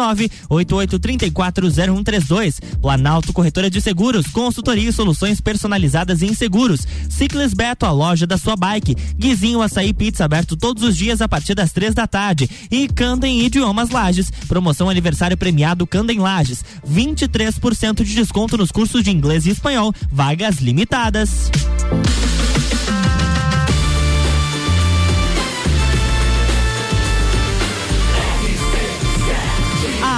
988340132. 0.51 2.59
Planalto 2.81 3.33
Corretora 3.33 3.71
de 3.71 3.81
Seguros, 3.81 4.27
consultoria 4.27 4.89
e 4.89 4.93
soluções 4.93 5.41
personalizadas 5.41 6.21
em 6.21 6.35
seguros. 6.35 6.85
Ciclis 7.13 7.53
Beto, 7.55 7.87
a 7.87 7.93
loja 7.93 8.27
da 8.27 8.39
sua 8.39 8.57
bike. 8.57 8.97
Guizinho 9.17 9.63
Açaí 9.63 9.93
Pizza 9.93 10.25
aberto 10.25 10.57
todos 10.57 10.83
os 10.83 10.97
dias 10.97 11.21
a 11.21 11.29
partir 11.29 11.55
das 11.55 11.73
três 11.73 11.95
da 11.95 12.07
tarde. 12.07 12.49
E 12.71 12.89
Candem 12.89 13.43
Idiomas 13.43 13.91
Lages. 13.91 14.31
Promoção 14.49 14.89
aniversário 14.89 15.37
premiado 15.37 15.87
Candem 15.87 16.19
Lages. 16.19 16.65
23% 16.89 18.03
de 18.03 18.15
desconto 18.15 18.57
nos 18.57 18.73
cursos 18.73 19.03
de 19.05 19.11
inglês 19.11 19.47
e 19.47 19.51
espanhol. 19.51 19.95
Vagas 20.11 20.57
limitadas. 20.57 21.51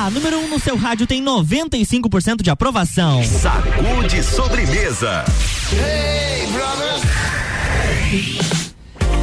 A 0.04 0.10
número 0.10 0.38
1 0.38 0.44
um 0.44 0.48
no 0.48 0.60
seu 0.60 0.76
rádio 0.76 1.06
tem 1.06 1.24
95% 1.24 2.42
de 2.42 2.50
aprovação. 2.50 3.24
Sacude 3.24 4.22
sobremesa. 4.22 5.24
Hey, 5.72 6.46
brothers. 6.48 7.02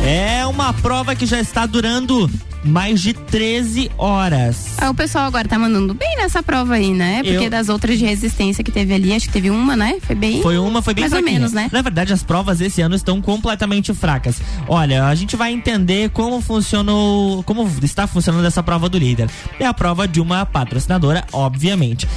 É 0.03 0.43
uma 0.47 0.73
prova 0.73 1.15
que 1.15 1.27
já 1.27 1.39
está 1.39 1.67
durando 1.67 2.27
mais 2.64 3.01
de 3.01 3.14
13 3.14 3.91
horas. 3.97 4.76
Ah, 4.78 4.89
o 4.89 4.93
pessoal 4.93 5.26
agora 5.26 5.47
tá 5.47 5.57
mandando 5.57 5.93
bem 5.93 6.16
nessa 6.18 6.43
prova 6.43 6.76
aí, 6.76 6.93
né? 6.93 7.24
Porque 7.24 7.45
Eu- 7.45 7.49
das 7.49 7.70
outras 7.70 7.97
de 7.97 8.05
resistência 8.05 8.64
que 8.64 8.72
teve 8.72 8.93
ali, 8.93 9.14
acho 9.14 9.28
que 9.28 9.34
teve 9.34 9.49
uma, 9.49 9.76
né? 9.76 9.97
Foi 10.01 10.16
bem. 10.16 10.41
Foi 10.41 10.57
uma, 10.57 10.82
foi 10.82 10.93
bem 10.93 11.03
Mais 11.03 11.14
ou 11.14 11.22
menos, 11.22 11.51
né? 11.51 11.70
Na 11.72 11.82
verdade, 11.82 12.14
as 12.14 12.24
provas 12.24 12.62
esse 12.62 12.82
ano 12.82 12.95
estão 12.95 13.22
completamente 13.22 13.93
fracas. 13.93 14.41
Olha, 14.68 15.05
a 15.05 15.16
gente 15.16 15.36
vai 15.36 15.51
entender 15.51 16.09
como 16.12 16.41
funcionou, 16.41 17.43
como 17.43 17.70
está 17.84 18.07
funcionando 18.07 18.45
essa 18.45 18.62
prova 18.62 18.88
do 18.88 18.97
líder. 18.97 19.30
É 19.59 19.66
a 19.66 19.74
prova 19.74 20.07
de 20.07 20.22
uma 20.22 20.45
patrocinadora, 20.45 21.26
obviamente. 21.34 22.07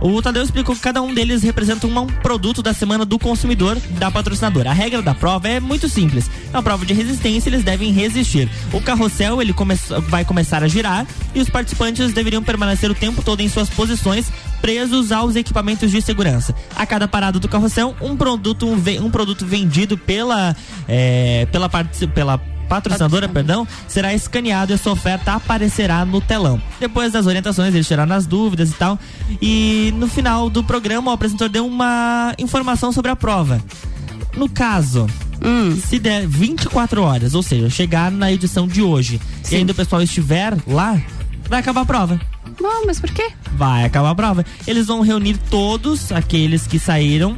O 0.00 0.20
Tadeu 0.20 0.42
explicou 0.42 0.74
que 0.74 0.80
cada 0.82 1.00
um 1.00 1.14
deles 1.14 1.42
representa 1.42 1.86
um, 1.86 2.06
produto 2.06 2.62
da 2.62 2.74
semana 2.74 3.04
do 3.04 3.18
consumidor 3.18 3.78
da 3.98 4.10
patrocinadora. 4.10 4.70
A 4.70 4.72
regra 4.72 5.00
da 5.00 5.14
prova 5.14 5.48
é 5.48 5.60
muito 5.60 5.88
simples. 5.88 6.30
É 6.52 6.56
uma 6.56 6.62
prova 6.62 6.84
de 6.84 6.92
resistência, 6.92 7.48
eles 7.48 7.64
devem 7.64 7.90
resistir. 7.90 8.48
O 8.72 8.80
carrossel 8.80 9.40
ele 9.40 9.52
come 9.52 9.74
vai 10.02 10.24
começar 10.24 10.62
a 10.62 10.68
girar 10.68 11.06
e 11.34 11.40
os 11.40 11.48
participantes 11.48 12.12
deveriam 12.12 12.42
permanecer 12.42 12.90
o 12.90 12.94
tempo 12.94 13.22
todo 13.22 13.40
em 13.40 13.48
suas 13.48 13.68
posições 13.70 14.30
presos 14.60 15.12
aos 15.12 15.36
equipamentos 15.36 15.90
de 15.90 16.00
segurança. 16.00 16.54
A 16.74 16.86
cada 16.86 17.06
parada 17.06 17.38
do 17.38 17.48
carrossel, 17.48 17.94
um 18.00 18.16
produto, 18.16 18.66
um, 18.66 18.76
um 19.04 19.10
produto 19.10 19.44
vendido 19.44 19.98
pela, 19.98 20.56
é, 20.88 21.46
pela, 21.52 21.68
parte, 21.68 22.06
pela 22.06 22.38
patrocinadora, 22.68 23.28
perdão, 23.28 23.66
será 23.86 24.14
escaneado 24.14 24.72
e 24.72 24.74
a 24.74 24.78
sua 24.78 24.92
oferta 24.92 25.34
aparecerá 25.34 26.04
no 26.04 26.20
telão. 26.20 26.60
Depois 26.80 27.12
das 27.12 27.26
orientações, 27.26 27.74
eles 27.74 27.86
tiraram 27.86 28.14
as 28.14 28.26
dúvidas 28.26 28.70
e 28.70 28.74
tal. 28.74 28.98
E 29.40 29.92
no 29.96 30.08
final 30.08 30.48
do 30.50 30.64
programa, 30.64 31.10
o 31.10 31.14
apresentador 31.14 31.48
deu 31.48 31.66
uma 31.66 32.34
informação 32.38 32.90
sobre 32.90 33.10
a 33.10 33.16
prova. 33.16 33.62
No 34.36 34.48
caso, 34.48 35.06
se 35.88 35.98
der 35.98 36.26
24 36.26 37.02
horas, 37.02 37.34
ou 37.34 37.42
seja, 37.42 37.68
chegar 37.68 38.10
na 38.10 38.32
edição 38.32 38.66
de 38.66 38.82
hoje 38.82 39.20
e 39.50 39.56
ainda 39.56 39.72
o 39.72 39.74
pessoal 39.74 40.02
estiver 40.02 40.56
lá, 40.66 41.00
vai 41.48 41.60
acabar 41.60 41.82
a 41.82 41.86
prova. 41.86 42.20
Não, 42.60 42.86
mas 42.86 43.00
por 43.00 43.10
quê? 43.10 43.30
Vai 43.56 43.84
acabar 43.84 44.10
a 44.10 44.14
prova. 44.14 44.44
Eles 44.66 44.86
vão 44.86 45.00
reunir 45.00 45.36
todos 45.50 46.12
aqueles 46.12 46.66
que 46.66 46.78
saíram, 46.78 47.36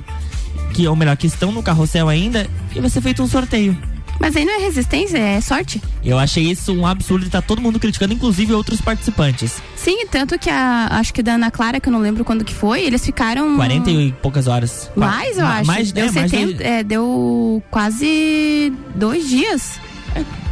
que 0.72 0.86
ou 0.86 0.94
melhor, 0.94 1.16
que 1.16 1.26
estão 1.26 1.50
no 1.52 1.62
carrossel 1.62 2.08
ainda, 2.08 2.46
e 2.74 2.80
vai 2.80 2.90
ser 2.90 3.00
feito 3.00 3.22
um 3.22 3.28
sorteio. 3.28 3.76
Mas 4.18 4.36
aí 4.36 4.44
não 4.44 4.54
é 4.54 4.58
resistência, 4.58 5.18
é 5.18 5.40
sorte. 5.40 5.80
Eu 6.04 6.18
achei 6.18 6.44
isso 6.44 6.72
um 6.72 6.86
absurdo 6.86 7.26
e 7.26 7.30
tá 7.30 7.42
todo 7.42 7.60
mundo 7.60 7.78
criticando, 7.78 8.14
inclusive 8.14 8.52
outros 8.52 8.80
participantes. 8.80 9.60
Sim, 9.74 10.06
tanto 10.06 10.38
que 10.38 10.50
a. 10.50 10.88
Acho 10.90 11.12
que 11.12 11.22
da 11.22 11.34
Ana 11.34 11.50
Clara, 11.50 11.80
que 11.80 11.88
eu 11.88 11.92
não 11.92 12.00
lembro 12.00 12.24
quando 12.24 12.44
que 12.44 12.54
foi, 12.54 12.82
eles 12.82 13.04
ficaram. 13.04 13.56
40 13.56 13.90
e 13.90 14.12
poucas 14.22 14.46
horas. 14.46 14.90
Mais, 14.96 15.38
eu 15.38 15.46
acho. 15.46 15.66
Mais, 15.66 15.92
deu, 15.92 16.06
é, 16.06 16.10
mais, 16.10 16.30
70, 16.30 16.62
é, 16.62 16.82
deu 16.82 17.62
quase 17.70 18.72
dois 18.94 19.28
dias. 19.28 19.80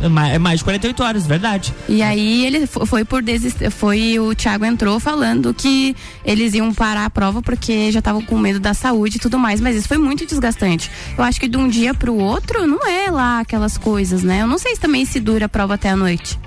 É 0.03 0.09
mais, 0.09 0.35
é 0.35 0.39
mais 0.39 0.59
de 0.59 0.65
48 0.65 1.03
horas, 1.03 1.27
verdade. 1.27 1.75
E 1.89 2.03
aí 2.03 2.45
ele 2.47 2.67
fo- 2.67 2.85
foi 2.87 3.05
por 3.05 3.23
desistir. 3.23 3.71
Foi 3.71 4.19
o 4.19 4.35
Thiago 4.35 4.65
entrou 4.65 4.99
falando 5.01 5.53
que 5.55 5.95
eles 6.25 6.55
iam 6.55 6.73
parar 6.75 7.07
a 7.07 7.11
prova 7.11 7.41
porque 7.43 7.91
já 7.93 7.99
estavam 8.01 8.23
com 8.23 8.37
medo 8.39 8.61
da 8.61 8.75
saúde 8.75 9.17
e 9.17 9.21
tudo 9.21 9.39
mais. 9.39 9.61
Mas 9.61 9.77
isso 9.77 9.89
foi 9.89 9.99
muito 9.99 10.27
desgastante. 10.27 10.91
Eu 11.17 11.25
acho 11.25 11.41
que 11.41 11.49
de 11.49 11.57
um 11.57 11.69
dia 11.69 11.95
pro 11.95 12.15
outro 12.15 12.67
não 12.67 12.87
é 12.87 13.11
lá 13.11 13.41
aquelas 13.41 13.79
coisas, 13.79 14.23
né? 14.23 14.43
Eu 14.43 14.47
não 14.47 14.59
sei 14.59 14.75
se 14.75 14.81
também 14.81 15.05
se 15.05 15.21
dura 15.21 15.47
a 15.47 15.49
prova 15.49 15.75
até 15.75 15.91
a 15.91 15.97
noite. 15.97 16.39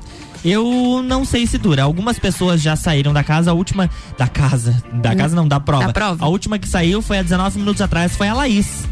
Eu 0.45 1.01
não 1.03 1.25
sei 1.25 1.47
se 1.47 1.57
dura. 1.57 1.83
Algumas 1.83 2.19
pessoas 2.19 2.61
já 2.61 2.75
saíram 2.75 3.11
da 3.11 3.23
casa. 3.23 3.51
A 3.51 3.53
última. 3.53 3.89
Da 4.17 4.27
casa. 4.27 4.81
Da 4.93 5.15
casa 5.15 5.35
não, 5.35 5.47
da 5.47 5.59
prova. 5.59 5.87
Da 5.87 5.91
prova. 5.93 6.23
A 6.23 6.27
última 6.29 6.59
que 6.59 6.67
saiu 6.69 7.01
foi 7.01 7.17
há 7.17 7.23
19 7.23 7.59
minutos 7.59 7.81
atrás. 7.81 8.15
Foi 8.15 8.27
a 8.27 8.33
Laís. 8.33 8.85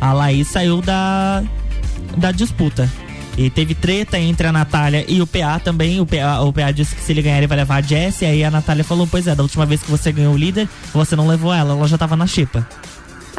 A 0.00 0.12
Laís 0.12 0.46
saiu 0.48 0.80
da. 0.80 1.42
Da 2.16 2.30
disputa. 2.30 2.90
E 3.36 3.50
teve 3.50 3.74
treta 3.74 4.18
entre 4.18 4.46
a 4.46 4.52
Natália 4.52 5.04
e 5.06 5.20
o 5.20 5.26
PA 5.26 5.58
também. 5.58 6.00
O 6.00 6.06
PA, 6.06 6.40
o 6.40 6.52
PA 6.52 6.70
disse 6.72 6.94
que 6.96 7.02
se 7.02 7.12
ele 7.12 7.20
ganhar, 7.22 7.38
ele 7.38 7.46
vai 7.46 7.58
levar 7.58 7.76
a 7.76 7.82
Jess. 7.82 8.22
E 8.22 8.24
aí 8.24 8.42
a 8.44 8.50
Natália 8.50 8.82
falou: 8.82 9.06
Pois 9.06 9.26
é, 9.26 9.34
da 9.34 9.42
última 9.42 9.66
vez 9.66 9.82
que 9.82 9.90
você 9.90 10.10
ganhou 10.10 10.32
o 10.34 10.36
líder, 10.38 10.68
você 10.92 11.14
não 11.14 11.26
levou 11.28 11.52
ela. 11.52 11.72
Ela 11.74 11.86
já 11.86 11.98
tava 11.98 12.16
na 12.16 12.26
chipa. 12.26 12.66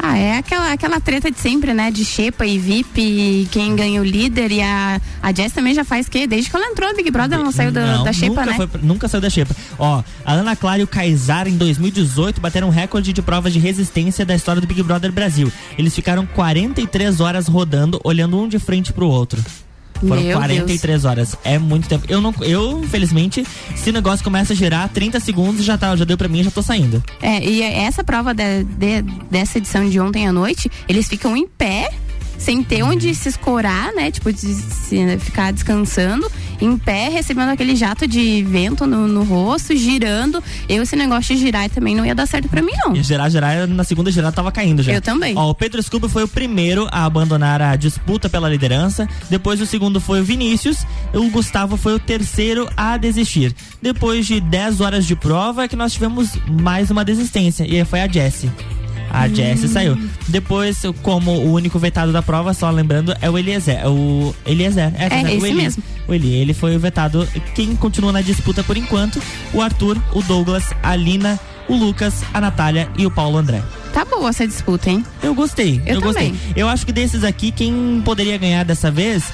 Ah, 0.00 0.16
é 0.16 0.38
aquela, 0.38 0.72
aquela 0.72 1.00
treta 1.00 1.28
de 1.28 1.40
sempre, 1.40 1.74
né? 1.74 1.90
De 1.90 2.04
Xepa 2.04 2.46
e 2.46 2.56
VIP, 2.56 3.00
e 3.00 3.48
quem 3.50 3.74
ganha 3.74 4.00
o 4.00 4.04
líder. 4.04 4.52
E 4.52 4.60
a, 4.62 5.00
a 5.20 5.32
Jess 5.32 5.52
também 5.52 5.74
já 5.74 5.82
faz 5.82 6.08
que 6.08 6.24
desde 6.24 6.48
que 6.48 6.54
ela 6.54 6.66
entrou 6.66 6.88
no 6.90 6.96
Big 6.96 7.10
Brother, 7.10 7.34
ela 7.34 7.44
não 7.44 7.50
saiu 7.50 7.72
da, 7.72 7.96
Não, 7.96 8.04
da 8.04 8.12
Xepa, 8.12 8.46
né? 8.46 8.54
foi- 8.54 8.68
nunca 8.80 9.08
saiu 9.08 9.20
da 9.20 9.28
Xepa. 9.28 9.56
Ó, 9.76 10.00
a 10.24 10.32
Ana 10.32 10.54
Clara 10.54 10.78
e 10.80 10.84
o 10.84 10.86
Kaysar 10.86 11.48
em 11.48 11.56
2018 11.56 12.40
bateram 12.40 12.68
um 12.68 12.70
recorde 12.70 13.12
de 13.12 13.20
provas 13.20 13.52
de 13.52 13.58
resistência 13.58 14.24
da 14.24 14.36
história 14.36 14.60
do 14.60 14.68
Big 14.68 14.80
Brother 14.84 15.10
Brasil. 15.10 15.50
Eles 15.76 15.92
ficaram 15.96 16.24
43 16.26 17.20
horas 17.20 17.48
rodando, 17.48 18.00
olhando 18.04 18.40
um 18.40 18.46
de 18.46 18.60
frente 18.60 18.92
pro 18.92 19.08
outro. 19.08 19.42
Foram 20.06 20.22
Meu 20.22 20.36
43 20.36 21.04
horas. 21.04 21.36
É 21.44 21.58
muito 21.58 21.88
tempo. 21.88 22.04
Eu 22.08 22.20
não, 22.20 22.34
eu, 22.42 22.80
infelizmente, 22.84 23.44
se 23.76 23.90
o 23.90 23.92
negócio 23.92 24.22
começa 24.24 24.52
a 24.52 24.56
girar, 24.56 24.88
30 24.88 25.18
segundos 25.20 25.64
já 25.64 25.76
tá, 25.76 25.94
já 25.96 26.04
deu 26.04 26.16
pra 26.16 26.28
mim, 26.28 26.42
já 26.42 26.50
tô 26.50 26.62
saindo. 26.62 27.02
É, 27.20 27.42
e 27.44 27.62
essa 27.62 28.04
prova 28.04 28.32
de- 28.34 28.64
de- 28.64 29.02
dessa 29.30 29.58
edição 29.58 29.88
de 29.88 29.98
ontem 30.00 30.26
à 30.26 30.32
noite, 30.32 30.70
eles 30.88 31.08
ficam 31.08 31.36
em 31.36 31.46
pé, 31.46 31.90
sem 32.38 32.62
ter 32.62 32.82
onde 32.82 33.14
se 33.14 33.28
escorar, 33.28 33.92
né? 33.92 34.10
Tipo, 34.10 34.32
de 34.32 34.38
se- 34.54 35.18
ficar 35.18 35.52
descansando, 35.52 36.30
em 36.60 36.76
pé, 36.78 37.08
recebendo 37.08 37.50
aquele 37.50 37.76
jato 37.76 38.06
de 38.06 38.42
vento 38.42 38.86
no, 38.86 39.06
no 39.06 39.22
rosto, 39.24 39.76
girando. 39.76 40.42
Eu, 40.68 40.82
esse 40.82 40.96
negócio 40.96 41.34
de 41.34 41.40
girar 41.40 41.68
também 41.70 41.94
não 41.94 42.06
ia 42.06 42.14
dar 42.14 42.26
certo 42.26 42.48
pra 42.48 42.62
mim, 42.62 42.72
não. 42.84 42.94
E 42.96 43.02
girar, 43.02 43.30
girar, 43.30 43.66
na 43.66 43.84
segunda 43.84 44.10
girada 44.10 44.32
tava 44.34 44.50
caindo 44.50 44.82
já. 44.82 44.92
Eu 44.92 45.02
também. 45.02 45.36
Ó, 45.36 45.50
o 45.50 45.54
Pedro 45.54 45.82
Scooby 45.82 46.08
foi 46.08 46.22
o 46.24 46.28
primeiro 46.28 46.88
a 46.90 47.04
abandonar 47.04 47.60
a 47.60 47.76
disputa 47.76 48.28
pela 48.28 48.48
liderança. 48.48 49.08
Depois 49.28 49.60
o 49.60 49.66
segundo 49.66 50.00
foi 50.00 50.20
o 50.20 50.24
Vinícius. 50.24 50.78
O 51.12 51.28
Gustavo 51.30 51.76
foi 51.76 51.94
o 51.94 51.98
terceiro 51.98 52.68
a 52.76 52.96
desistir. 52.96 53.54
Depois 53.82 54.26
de 54.26 54.40
10 54.40 54.80
horas 54.80 55.06
de 55.06 55.14
prova 55.16 55.64
é 55.64 55.68
que 55.68 55.76
nós 55.76 55.92
tivemos 55.92 56.30
mais 56.60 56.90
uma 56.90 57.04
desistência. 57.04 57.64
E 57.64 57.76
aí 57.76 57.84
foi 57.84 58.00
a 58.00 58.08
Jessie. 58.08 58.50
A. 59.10 59.28
Jessie 59.28 59.68
saiu. 59.68 59.96
Depois, 60.28 60.82
como 61.02 61.30
o 61.32 61.52
único 61.52 61.78
vetado 61.78 62.12
da 62.12 62.22
prova, 62.22 62.52
só 62.54 62.70
lembrando, 62.70 63.14
é 63.20 63.28
o 63.30 63.36
Eliezer. 63.38 63.78
É 63.82 63.88
o 63.88 64.34
Eliezer. 64.46 64.92
É, 64.96 65.06
É, 65.20 65.22
o 65.24 65.28
esse 65.28 65.46
Eli. 65.46 65.54
mesmo. 65.62 65.82
O 66.06 66.14
Eli, 66.14 66.32
ele 66.34 66.54
foi 66.54 66.76
o 66.76 66.80
vetado. 66.80 67.26
Quem 67.54 67.74
continua 67.76 68.12
na 68.12 68.20
disputa 68.20 68.62
por 68.62 68.76
enquanto, 68.76 69.20
o 69.52 69.60
Arthur, 69.62 69.98
o 70.12 70.22
Douglas, 70.22 70.64
a 70.82 70.94
Lina, 70.96 71.38
o 71.68 71.74
Lucas, 71.76 72.22
a 72.32 72.40
Natália 72.40 72.88
e 72.96 73.04
o 73.06 73.10
Paulo 73.10 73.36
André. 73.38 73.62
Tá 73.92 74.04
boa 74.04 74.28
essa 74.30 74.46
disputa, 74.46 74.90
hein? 74.90 75.04
Eu 75.22 75.34
gostei. 75.34 75.82
Eu 75.86 76.00
gostei. 76.00 76.28
também. 76.30 76.40
Eu 76.54 76.68
acho 76.68 76.84
que 76.86 76.92
desses 76.92 77.24
aqui, 77.24 77.50
quem 77.50 78.00
poderia 78.04 78.36
ganhar 78.38 78.64
dessa 78.64 78.90
vez? 78.90 79.24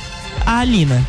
A 0.46 0.58
Alina. 0.60 1.04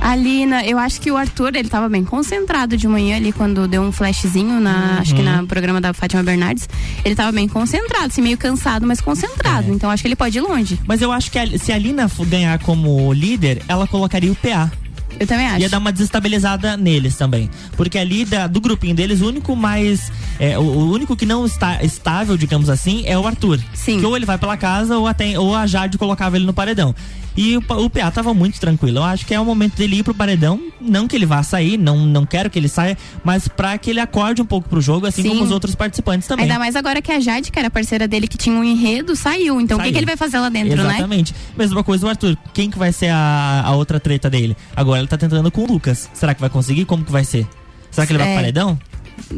A 0.00 0.16
Lina, 0.16 0.64
eu 0.64 0.78
acho 0.78 0.98
que 1.00 1.10
o 1.10 1.16
Arthur, 1.16 1.54
ele 1.54 1.68
tava 1.68 1.86
bem 1.88 2.02
concentrado 2.04 2.74
de 2.76 2.88
manhã 2.88 3.16
ali, 3.16 3.32
quando 3.32 3.68
deu 3.68 3.82
um 3.82 3.92
flashzinho 3.92 4.58
na, 4.58 4.98
acho 4.98 5.14
que 5.14 5.20
Uhum. 5.20 5.42
no 5.42 5.46
programa 5.46 5.78
da 5.80 5.92
Fátima 5.92 6.22
Bernardes. 6.22 6.66
Ele 7.04 7.14
tava 7.14 7.30
bem 7.32 7.46
concentrado, 7.46 8.06
assim, 8.06 8.22
meio 8.22 8.38
cansado, 8.38 8.86
mas 8.86 9.00
concentrado. 9.00 9.70
Então 9.72 9.90
acho 9.90 10.02
que 10.02 10.08
ele 10.08 10.16
pode 10.16 10.38
ir 10.38 10.40
longe. 10.40 10.80
Mas 10.86 11.02
eu 11.02 11.12
acho 11.12 11.30
que 11.30 11.38
a- 11.38 11.58
se 11.58 11.70
a 11.70 11.74
Alina 11.74 12.08
for 12.08 12.24
ganhar 12.26 12.58
como 12.60 13.12
líder, 13.12 13.62
ela 13.68 13.86
colocaria 13.86 14.32
o 14.32 14.34
PA. 14.34 14.72
Eu 15.18 15.26
também 15.26 15.46
acho. 15.46 15.60
Ia 15.60 15.68
dar 15.68 15.78
uma 15.78 15.92
desestabilizada 15.92 16.76
neles 16.78 17.16
também. 17.16 17.50
Porque 17.76 17.98
ali 17.98 18.24
da- 18.24 18.46
do 18.46 18.60
grupinho 18.60 18.94
deles, 18.94 19.20
o 19.20 19.26
único 19.26 19.54
mais. 19.54 20.10
é, 20.38 20.58
o, 20.58 20.62
o 20.62 20.90
único 20.90 21.14
que 21.14 21.26
não 21.26 21.44
está 21.44 21.82
estável, 21.84 22.38
digamos 22.38 22.70
assim, 22.70 23.02
é 23.04 23.18
o 23.18 23.26
Arthur. 23.26 23.60
Sim. 23.74 24.00
Que 24.00 24.06
ou 24.06 24.16
ele 24.16 24.24
vai 24.24 24.38
pela 24.38 24.56
casa 24.56 24.96
ou, 24.96 25.06
até, 25.06 25.38
ou 25.38 25.54
a 25.54 25.66
Jade 25.66 25.98
colocava 25.98 26.36
ele 26.36 26.46
no 26.46 26.54
paredão. 26.54 26.94
E 27.42 27.56
o, 27.56 27.62
pa- 27.62 27.76
o 27.76 27.88
PA 27.88 28.10
tava 28.10 28.34
muito 28.34 28.60
tranquilo. 28.60 28.98
Eu 28.98 29.04
acho 29.04 29.24
que 29.24 29.32
é 29.32 29.40
o 29.40 29.44
momento 29.46 29.74
dele 29.76 29.96
ir 30.00 30.02
pro 30.02 30.12
paredão. 30.14 30.60
Não 30.78 31.08
que 31.08 31.16
ele 31.16 31.24
vá 31.24 31.42
sair, 31.42 31.78
não, 31.78 31.96
não 32.04 32.26
quero 32.26 32.50
que 32.50 32.58
ele 32.58 32.68
saia, 32.68 32.98
mas 33.24 33.48
pra 33.48 33.78
que 33.78 33.88
ele 33.88 33.98
acorde 34.00 34.42
um 34.42 34.44
pouco 34.44 34.68
pro 34.68 34.80
jogo, 34.80 35.06
assim 35.06 35.22
Sim. 35.22 35.30
como 35.30 35.44
os 35.44 35.50
outros 35.50 35.74
participantes 35.74 36.28
também. 36.28 36.44
Ainda 36.44 36.58
mais 36.58 36.76
agora 36.76 37.00
que 37.00 37.10
a 37.10 37.18
Jade, 37.18 37.50
que 37.50 37.58
era 37.58 37.70
parceira 37.70 38.06
dele, 38.06 38.28
que 38.28 38.36
tinha 38.36 38.54
um 38.54 38.62
enredo, 38.62 39.16
saiu. 39.16 39.58
Então 39.60 39.76
o 39.76 39.80
que, 39.80 39.84
Saiu. 39.86 39.92
que 39.92 39.98
ele 39.98 40.06
vai 40.06 40.16
fazer 40.18 40.38
lá 40.38 40.48
dentro, 40.50 40.76
né? 40.76 40.88
Exatamente. 40.90 41.34
Mesma 41.56 41.82
coisa 41.82 42.06
o 42.06 42.08
Arthur. 42.10 42.36
Quem 42.52 42.70
que 42.70 42.78
vai 42.78 42.92
ser 42.92 43.08
a, 43.08 43.62
a 43.64 43.74
outra 43.74 43.98
treta 43.98 44.28
dele? 44.28 44.54
Agora 44.76 45.00
ele 45.00 45.08
tá 45.08 45.16
tentando 45.16 45.50
com 45.50 45.62
o 45.62 45.66
Lucas. 45.66 46.10
Será 46.12 46.34
que 46.34 46.40
vai 46.42 46.50
conseguir? 46.50 46.84
Como 46.84 47.04
que 47.04 47.10
vai 47.12 47.24
ser? 47.24 47.46
Será 47.90 48.06
que 48.06 48.12
ele 48.12 48.18
vai 48.18 48.28
É. 48.28 48.32
pro 48.32 48.40
paredão? 48.42 48.78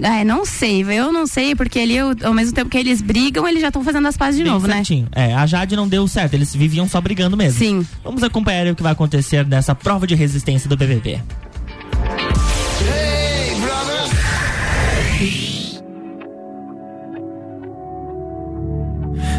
É, 0.03 0.25
não 0.25 0.45
sei, 0.45 0.83
eu 0.83 1.13
não 1.13 1.27
sei, 1.27 1.55
porque 1.55 1.79
ali, 1.81 1.97
eu- 1.97 2.15
ao 2.25 2.33
mesmo 2.35 2.53
tempo 2.55 2.71
que 2.71 2.79
eles 2.79 3.01
brigam, 3.03 3.47
eles 3.47 3.61
já 3.61 3.69
estão 3.69 3.83
fazendo 3.85 4.07
as 4.09 4.17
pazes 4.17 4.37
de 4.39 4.45
Bem 4.45 4.53
novo, 4.53 4.67
né? 4.67 4.77
certinho. 4.77 5.09
É, 5.15 5.35
a 5.35 5.47
Jade 5.47 5.77
não 5.77 5.87
deu 5.89 6.07
certo, 6.09 6.35
eles 6.35 6.55
viviam 6.55 6.89
só 6.89 7.01
brigando 7.01 7.37
mesmo. 7.37 7.59
Sim. 7.59 7.87
Vamos 8.05 8.23
acompanhar 8.23 8.67
o 8.69 8.75
que 8.75 8.83
vai 8.83 8.93
acontecer 8.93 9.47
nessa 9.47 9.75
prova 9.75 10.07
de 10.07 10.15
resistência 10.15 10.69
do 10.69 10.77
BBB. 10.77 11.21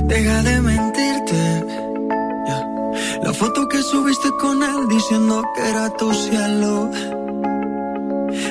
Deja 0.07 0.41
de 0.43 0.61
mentirte. 0.61 1.43
Ya. 2.47 2.59
La 3.23 3.33
foto 3.33 3.67
que 3.69 3.81
subiste 3.81 4.29
con 4.41 4.61
él 4.63 4.87
diciendo 4.89 5.43
que 5.55 5.61
era 5.69 5.89
tu 5.97 6.13
cielo. 6.13 6.89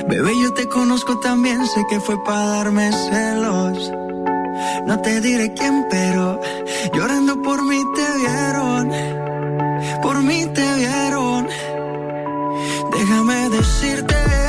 Bebé, 0.08 0.32
yo 0.40 0.52
te 0.54 0.68
conozco 0.68 1.18
también, 1.20 1.66
sé 1.66 1.84
que 1.88 2.00
fue 2.00 2.22
para 2.24 2.46
darme 2.46 2.90
celos. 2.92 3.92
No 4.86 5.00
te 5.00 5.20
diré 5.20 5.52
quién, 5.54 5.86
pero 5.90 6.40
llorando 6.94 7.40
por 7.42 7.64
mí 7.64 7.80
te 7.94 8.18
vieron. 8.18 8.90
Por 10.02 10.22
mí 10.22 10.46
te 10.54 10.74
vieron. 10.74 11.48
Déjame 12.92 13.48
decirte. 13.50 14.41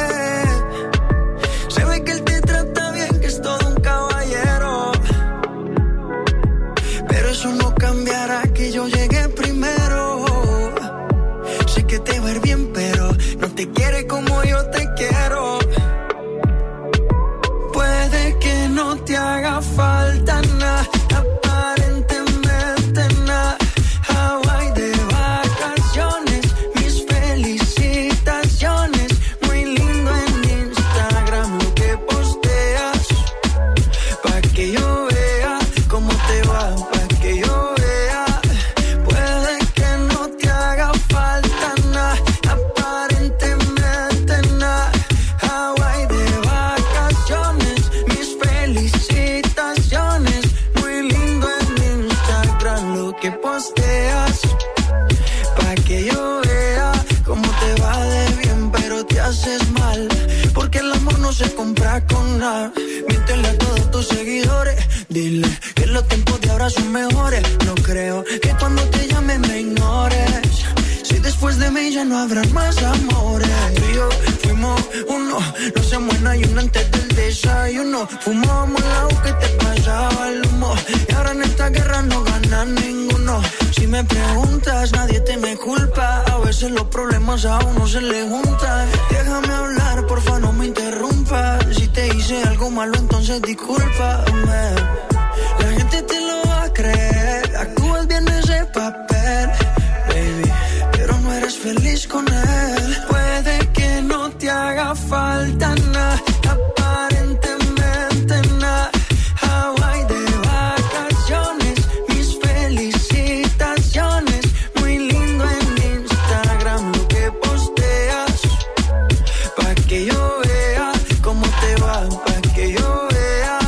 vea 120.47 120.91
cómo 121.21 121.45
te 121.61 121.75
va, 121.81 122.07
para 122.25 122.41
que 122.55 122.73
yo 122.73 123.07
vea. 123.11 123.59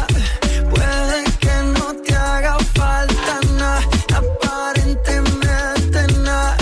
Puede 0.69 1.23
que 1.39 1.55
no 1.77 1.87
te 2.03 2.13
haga 2.15 2.57
falta 2.73 3.39
nada, 3.57 3.81
aparentemente 4.19 5.99
nada. 6.23 6.57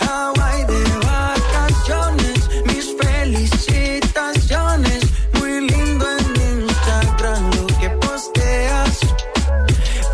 Hawaii 0.00 0.64
de 0.64 0.82
vacaciones, 1.06 2.36
mis 2.66 2.86
felicitaciones. 3.02 5.00
Muy 5.38 5.52
lindo 5.68 6.06
en 6.18 6.26
Instagram 6.60 7.42
lo 7.56 7.66
que 7.80 7.88
posteas, 7.90 8.98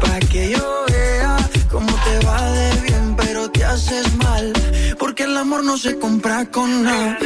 para 0.01 0.21
que 0.21 0.51
yo 0.51 0.85
vea 0.89 1.37
cómo 1.71 1.93
te 2.05 2.27
va 2.27 2.41
de 2.53 2.71
bien, 2.83 3.17
pero 3.17 3.51
te 3.51 3.65
haces 3.65 4.15
mal, 4.17 4.53
porque 4.99 5.25
el 5.25 5.37
amor 5.37 5.65
no 5.65 5.77
se 5.77 5.99
compra 5.99 6.45
con 6.51 6.83
nada. 6.85 7.19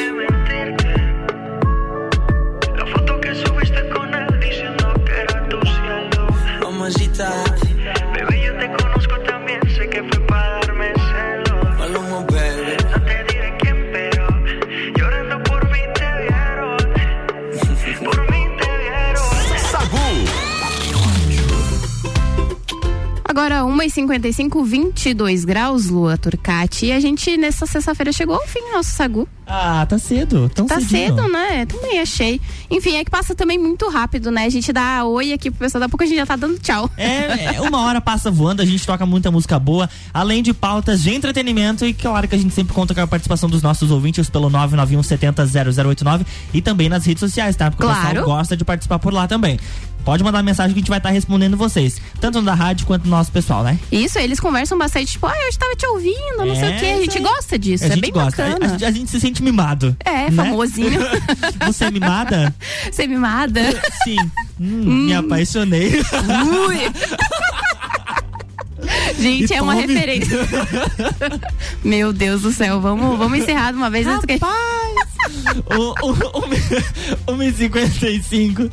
Agora, 23.78 23.88
1h55, 23.88 24.64
22 24.64 25.44
graus, 25.44 25.86
Lua 25.86 26.16
Turcati. 26.18 26.86
E 26.86 26.92
a 26.92 26.98
gente, 27.00 27.36
nessa 27.36 27.64
sexta-feira, 27.66 28.12
chegou 28.12 28.34
ao 28.34 28.46
fim 28.46 28.60
do 28.60 28.72
nosso 28.72 28.90
sagu. 28.90 29.28
Ah, 29.46 29.86
tá 29.88 29.96
cedo. 29.98 30.50
Tão 30.54 30.66
Tá 30.66 30.78
cedinho. 30.80 31.16
cedo, 31.16 31.28
né? 31.28 31.64
Também 31.64 32.00
achei. 32.00 32.38
Enfim, 32.70 32.96
é 32.96 33.04
que 33.04 33.10
passa 33.10 33.34
também 33.34 33.56
muito 33.56 33.88
rápido, 33.88 34.30
né? 34.30 34.44
A 34.44 34.48
gente 34.50 34.72
dá 34.72 35.04
oi 35.04 35.32
aqui 35.32 35.50
pro 35.50 35.60
pessoal, 35.60 35.80
daqui 35.80 35.88
a 35.88 35.90
pouco 35.90 36.04
a 36.04 36.06
gente 36.06 36.16
já 36.18 36.26
tá 36.26 36.36
dando 36.36 36.58
tchau. 36.58 36.90
É, 36.98 37.54
é, 37.56 37.60
uma 37.62 37.80
hora 37.80 38.00
passa 38.00 38.30
voando, 38.30 38.60
a 38.60 38.64
gente 38.66 38.84
toca 38.86 39.06
muita 39.06 39.30
música 39.30 39.58
boa, 39.58 39.88
além 40.12 40.42
de 40.42 40.52
pautas 40.52 41.02
de 41.02 41.14
entretenimento 41.14 41.86
e 41.86 41.94
claro 41.94 42.28
que 42.28 42.34
a 42.34 42.38
gente 42.38 42.52
sempre 42.54 42.74
conta 42.74 42.94
com 42.94 43.00
a 43.00 43.06
participação 43.06 43.48
dos 43.48 43.62
nossos 43.62 43.90
ouvintes 43.90 44.28
pelo 44.28 44.50
991 44.50 45.02
70 45.02 45.46
0089 45.46 46.26
e 46.52 46.60
também 46.60 46.88
nas 46.90 47.06
redes 47.06 47.20
sociais, 47.20 47.56
tá? 47.56 47.70
Porque 47.70 47.84
o 47.84 47.86
Claro. 47.88 48.08
pessoal 48.08 48.24
gosta 48.26 48.54
de 48.56 48.64
participar 48.66 48.98
por 48.98 49.14
lá 49.14 49.26
também. 49.26 49.58
Pode 50.04 50.24
mandar 50.24 50.42
mensagem 50.42 50.72
que 50.72 50.78
a 50.78 50.82
gente 50.82 50.88
vai 50.88 50.98
estar 50.98 51.10
respondendo 51.10 51.56
vocês, 51.56 52.00
tanto 52.20 52.40
da 52.40 52.54
rádio 52.54 52.86
quanto 52.86 53.02
do 53.02 53.10
nosso 53.10 53.30
pessoal, 53.30 53.62
né? 53.62 53.78
Isso, 53.92 54.18
eles 54.18 54.40
conversam 54.40 54.78
bastante, 54.78 55.12
tipo, 55.12 55.26
ah, 55.26 55.34
eu 55.42 55.48
estava 55.48 55.74
te 55.76 55.86
ouvindo, 55.86 56.46
não 56.46 56.54
sei 56.56 56.72
É, 56.72 56.76
o 56.76 56.80
quê. 56.80 56.86
A 56.86 57.00
gente 57.00 57.18
gosta 57.18 57.58
disso, 57.58 57.84
a 57.84 57.88
é 57.88 57.96
bem 57.96 58.10
gosta. 58.10 58.42
A- 58.44 58.48
bacana. 58.52 58.78
A, 58.82 58.88
a 58.88 58.90
gente 58.90 59.10
se 59.10 59.20
sente 59.20 59.42
mimado. 59.42 59.94
É, 60.04 60.30
né? 60.30 60.32
famosinho. 60.32 60.98
Você 61.66 61.84
é 61.84 61.90
mimada? 61.90 62.54
Ser 62.90 63.06
mimada. 63.06 63.60
Sim. 64.04 64.16
Hum, 64.58 65.06
Me 65.06 65.14
apaixonei. 65.14 66.00
Ui. 66.00 66.78
Gente, 69.18 69.52
E 69.52 69.56
é 69.56 69.60
uma 69.60 69.74
tome. 69.74 69.86
referência. 69.92 70.38
Meu 71.84 72.12
Deus 72.12 72.42
do 72.42 72.52
céu, 72.52 72.80
vamos, 72.80 73.18
vamos 73.18 73.38
encerrar 73.38 73.72
de 73.72 73.76
uma 73.76 73.90
vez 73.90 74.06
antes 74.06 74.24
que 74.24 74.38
1h55. 77.26 78.70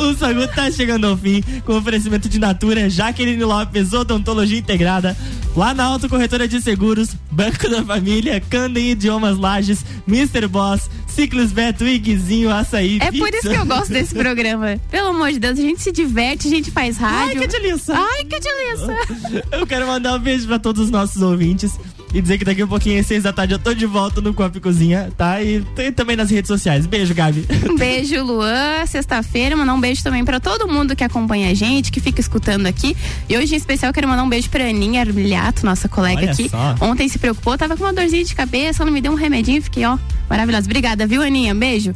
O 0.00 0.14
Sagu 0.14 0.46
tá 0.48 0.70
chegando 0.70 1.06
ao 1.06 1.16
fim 1.16 1.42
com 1.64 1.76
oferecimento 1.76 2.28
de 2.28 2.38
Natura, 2.38 2.88
Jaqueline 2.90 3.44
Lopes, 3.44 3.92
Odontologia 3.92 4.58
Integrada, 4.58 5.16
Planalto 5.54 6.08
Corretora 6.08 6.46
de 6.46 6.60
Seguros, 6.60 7.16
Banco 7.30 7.68
da 7.68 7.84
Família, 7.84 8.40
Candem 8.40 8.90
Idiomas 8.90 9.36
Lages, 9.36 9.84
Mr. 10.06 10.46
Boss, 10.48 10.88
Ciclos 11.06 11.52
Beto, 11.52 11.86
Iguizinho, 11.86 12.50
Açaí. 12.50 12.98
É 13.00 13.10
por 13.10 13.28
isso 13.34 13.48
que 13.48 13.56
eu 13.56 13.66
gosto 13.66 13.92
desse 13.92 14.14
programa. 14.14 14.78
Pelo 14.90 15.08
amor 15.08 15.32
de 15.32 15.38
Deus, 15.38 15.58
a 15.58 15.62
gente 15.62 15.82
se 15.82 15.90
diverte, 15.90 16.46
a 16.46 16.50
gente 16.50 16.70
faz 16.70 16.96
rádio. 16.96 17.40
Ai, 17.40 17.46
que 17.48 17.60
delícia. 17.60 17.94
Ai, 17.94 18.24
que 18.24 18.38
delícia. 18.40 19.44
Eu 19.50 19.66
quero 19.66 19.86
mandar 19.86 20.14
um 20.14 20.18
beijo 20.18 20.46
pra 20.46 20.58
todos 20.58 20.84
os 20.84 20.90
nossos 20.90 21.20
ouvintes 21.22 21.78
e 22.12 22.20
dizer 22.22 22.38
que 22.38 22.44
daqui 22.44 22.62
a 22.62 22.66
pouquinho, 22.66 23.00
às 23.00 23.06
seis 23.06 23.22
da 23.22 23.32
tarde, 23.32 23.54
eu 23.54 23.58
tô 23.58 23.74
de 23.74 23.84
volta 23.86 24.20
no 24.20 24.32
Copa 24.32 24.58
e 24.58 24.60
Cozinha, 24.60 25.12
tá? 25.16 25.42
E, 25.42 25.62
e 25.76 25.92
também 25.92 26.16
nas 26.16 26.30
redes 26.30 26.48
sociais. 26.48 26.86
Beijo, 26.86 27.14
Gabi. 27.14 27.46
Um 27.68 27.76
beijo, 27.76 28.22
Luan. 28.24 28.86
Sexta-feira, 28.86 29.56
mandar 29.56 29.74
um 29.74 29.80
beijo 29.80 30.02
também 30.02 30.24
pra 30.24 30.40
todo 30.40 30.66
mundo 30.66 30.96
que 30.96 31.04
acompanha 31.04 31.50
a 31.50 31.54
gente, 31.54 31.92
que 31.92 32.00
fica 32.00 32.20
escutando 32.20 32.66
aqui. 32.66 32.96
E 33.28 33.36
hoje, 33.36 33.54
em 33.54 33.56
especial, 33.58 33.92
quero 33.92 34.08
mandar 34.08 34.22
um 34.22 34.28
beijo 34.28 34.48
pra 34.48 34.64
Aninha 34.64 35.00
Armiliato, 35.00 35.66
nossa 35.66 35.88
colega 35.88 36.22
Olha 36.22 36.30
aqui. 36.32 36.48
só. 36.48 36.74
Ontem 36.80 37.08
se 37.08 37.18
preocupou, 37.18 37.56
tava 37.58 37.76
com 37.76 37.84
uma 37.84 37.92
dorzinha 37.92 38.24
de 38.24 38.34
cabeça, 38.34 38.82
ela 38.82 38.90
me 38.90 39.00
deu 39.00 39.12
um 39.12 39.16
remedinho, 39.16 39.60
fiquei, 39.62 39.84
ó, 39.84 39.98
maravilhosa. 40.28 40.66
Obrigada, 40.66 41.06
viu, 41.06 41.22
Aninha? 41.22 41.54
Beijo. 41.54 41.94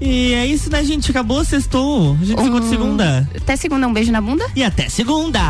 E 0.00 0.34
é 0.34 0.46
isso, 0.46 0.70
né, 0.70 0.84
gente? 0.84 1.10
Acabou, 1.10 1.44
sextou. 1.44 2.16
A 2.20 2.24
gente 2.24 2.42
ficou 2.42 2.60
de 2.60 2.68
segunda. 2.68 3.28
Até 3.34 3.56
segunda, 3.56 3.86
um 3.86 3.92
beijo 3.92 4.12
na 4.12 4.20
bunda. 4.20 4.46
E 4.54 4.62
até 4.62 4.88
segunda. 4.88 5.40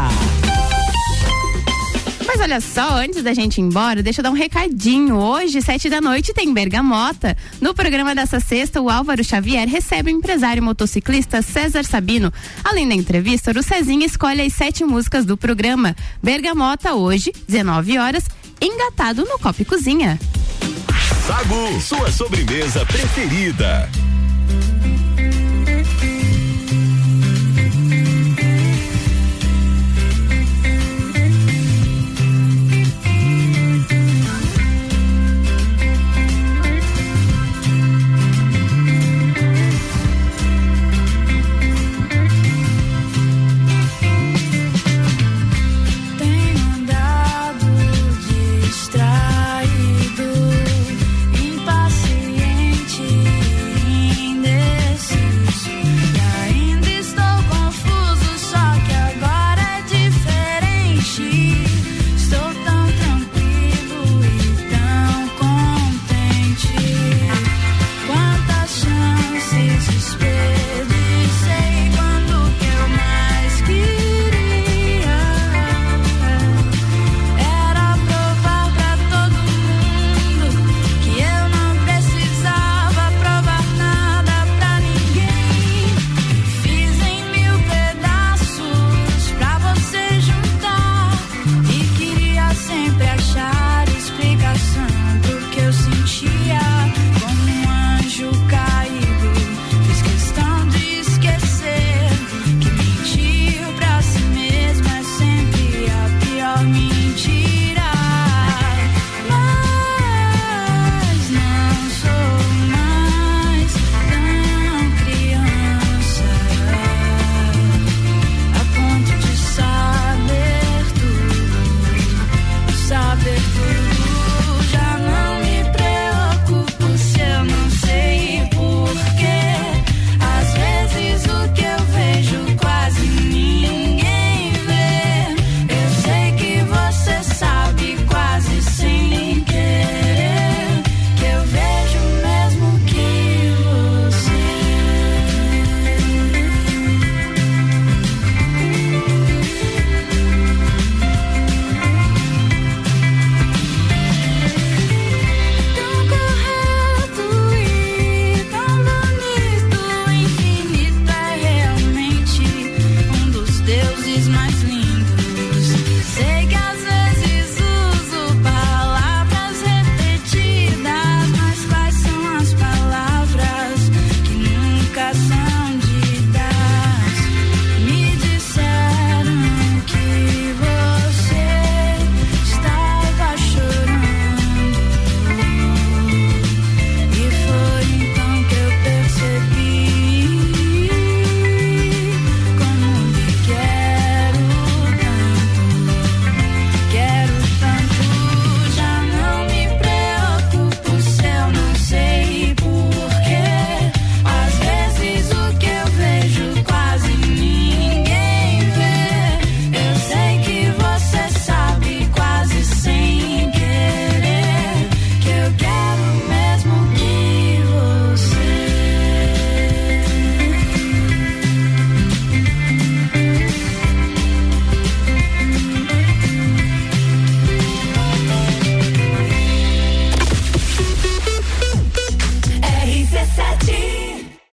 Mas 2.37 2.51
olha 2.51 2.61
só, 2.61 2.97
antes 2.99 3.23
da 3.23 3.33
gente 3.33 3.57
ir 3.57 3.63
embora, 3.63 4.03
deixa 4.03 4.21
eu 4.21 4.23
dar 4.23 4.31
um 4.31 4.35
recadinho. 4.35 5.17
Hoje, 5.17 5.63
sete 5.63 5.89
da 5.89 6.03
noite, 6.03 6.35
tem 6.35 6.53
Bergamota. 6.53 7.35
No 7.63 7.73
programa 7.73 8.15
dessa 8.15 8.41
sexta, 8.41 8.79
o 8.79 8.91
Álvaro 8.91 9.25
Xavier 9.25 9.67
recebe 9.67 10.13
o 10.13 10.15
empresário 10.15 10.63
motociclista 10.63 11.41
César 11.41 11.83
Sabino. 11.83 12.31
Além 12.63 12.87
da 12.87 12.95
entrevista, 12.95 13.59
o 13.59 13.63
Cezinha 13.63 14.05
escolhe 14.05 14.43
as 14.43 14.53
sete 14.53 14.85
músicas 14.85 15.25
do 15.25 15.35
programa. 15.35 15.97
Bergamota, 16.23 16.93
hoje, 16.93 17.33
19 17.49 17.97
horas, 17.97 18.25
engatado 18.61 19.25
no 19.25 19.39
Copo 19.39 19.65
Cozinha. 19.65 20.21
Sagu, 21.27 21.81
sua 21.81 22.13
sobremesa 22.13 22.85
preferida. 22.85 23.89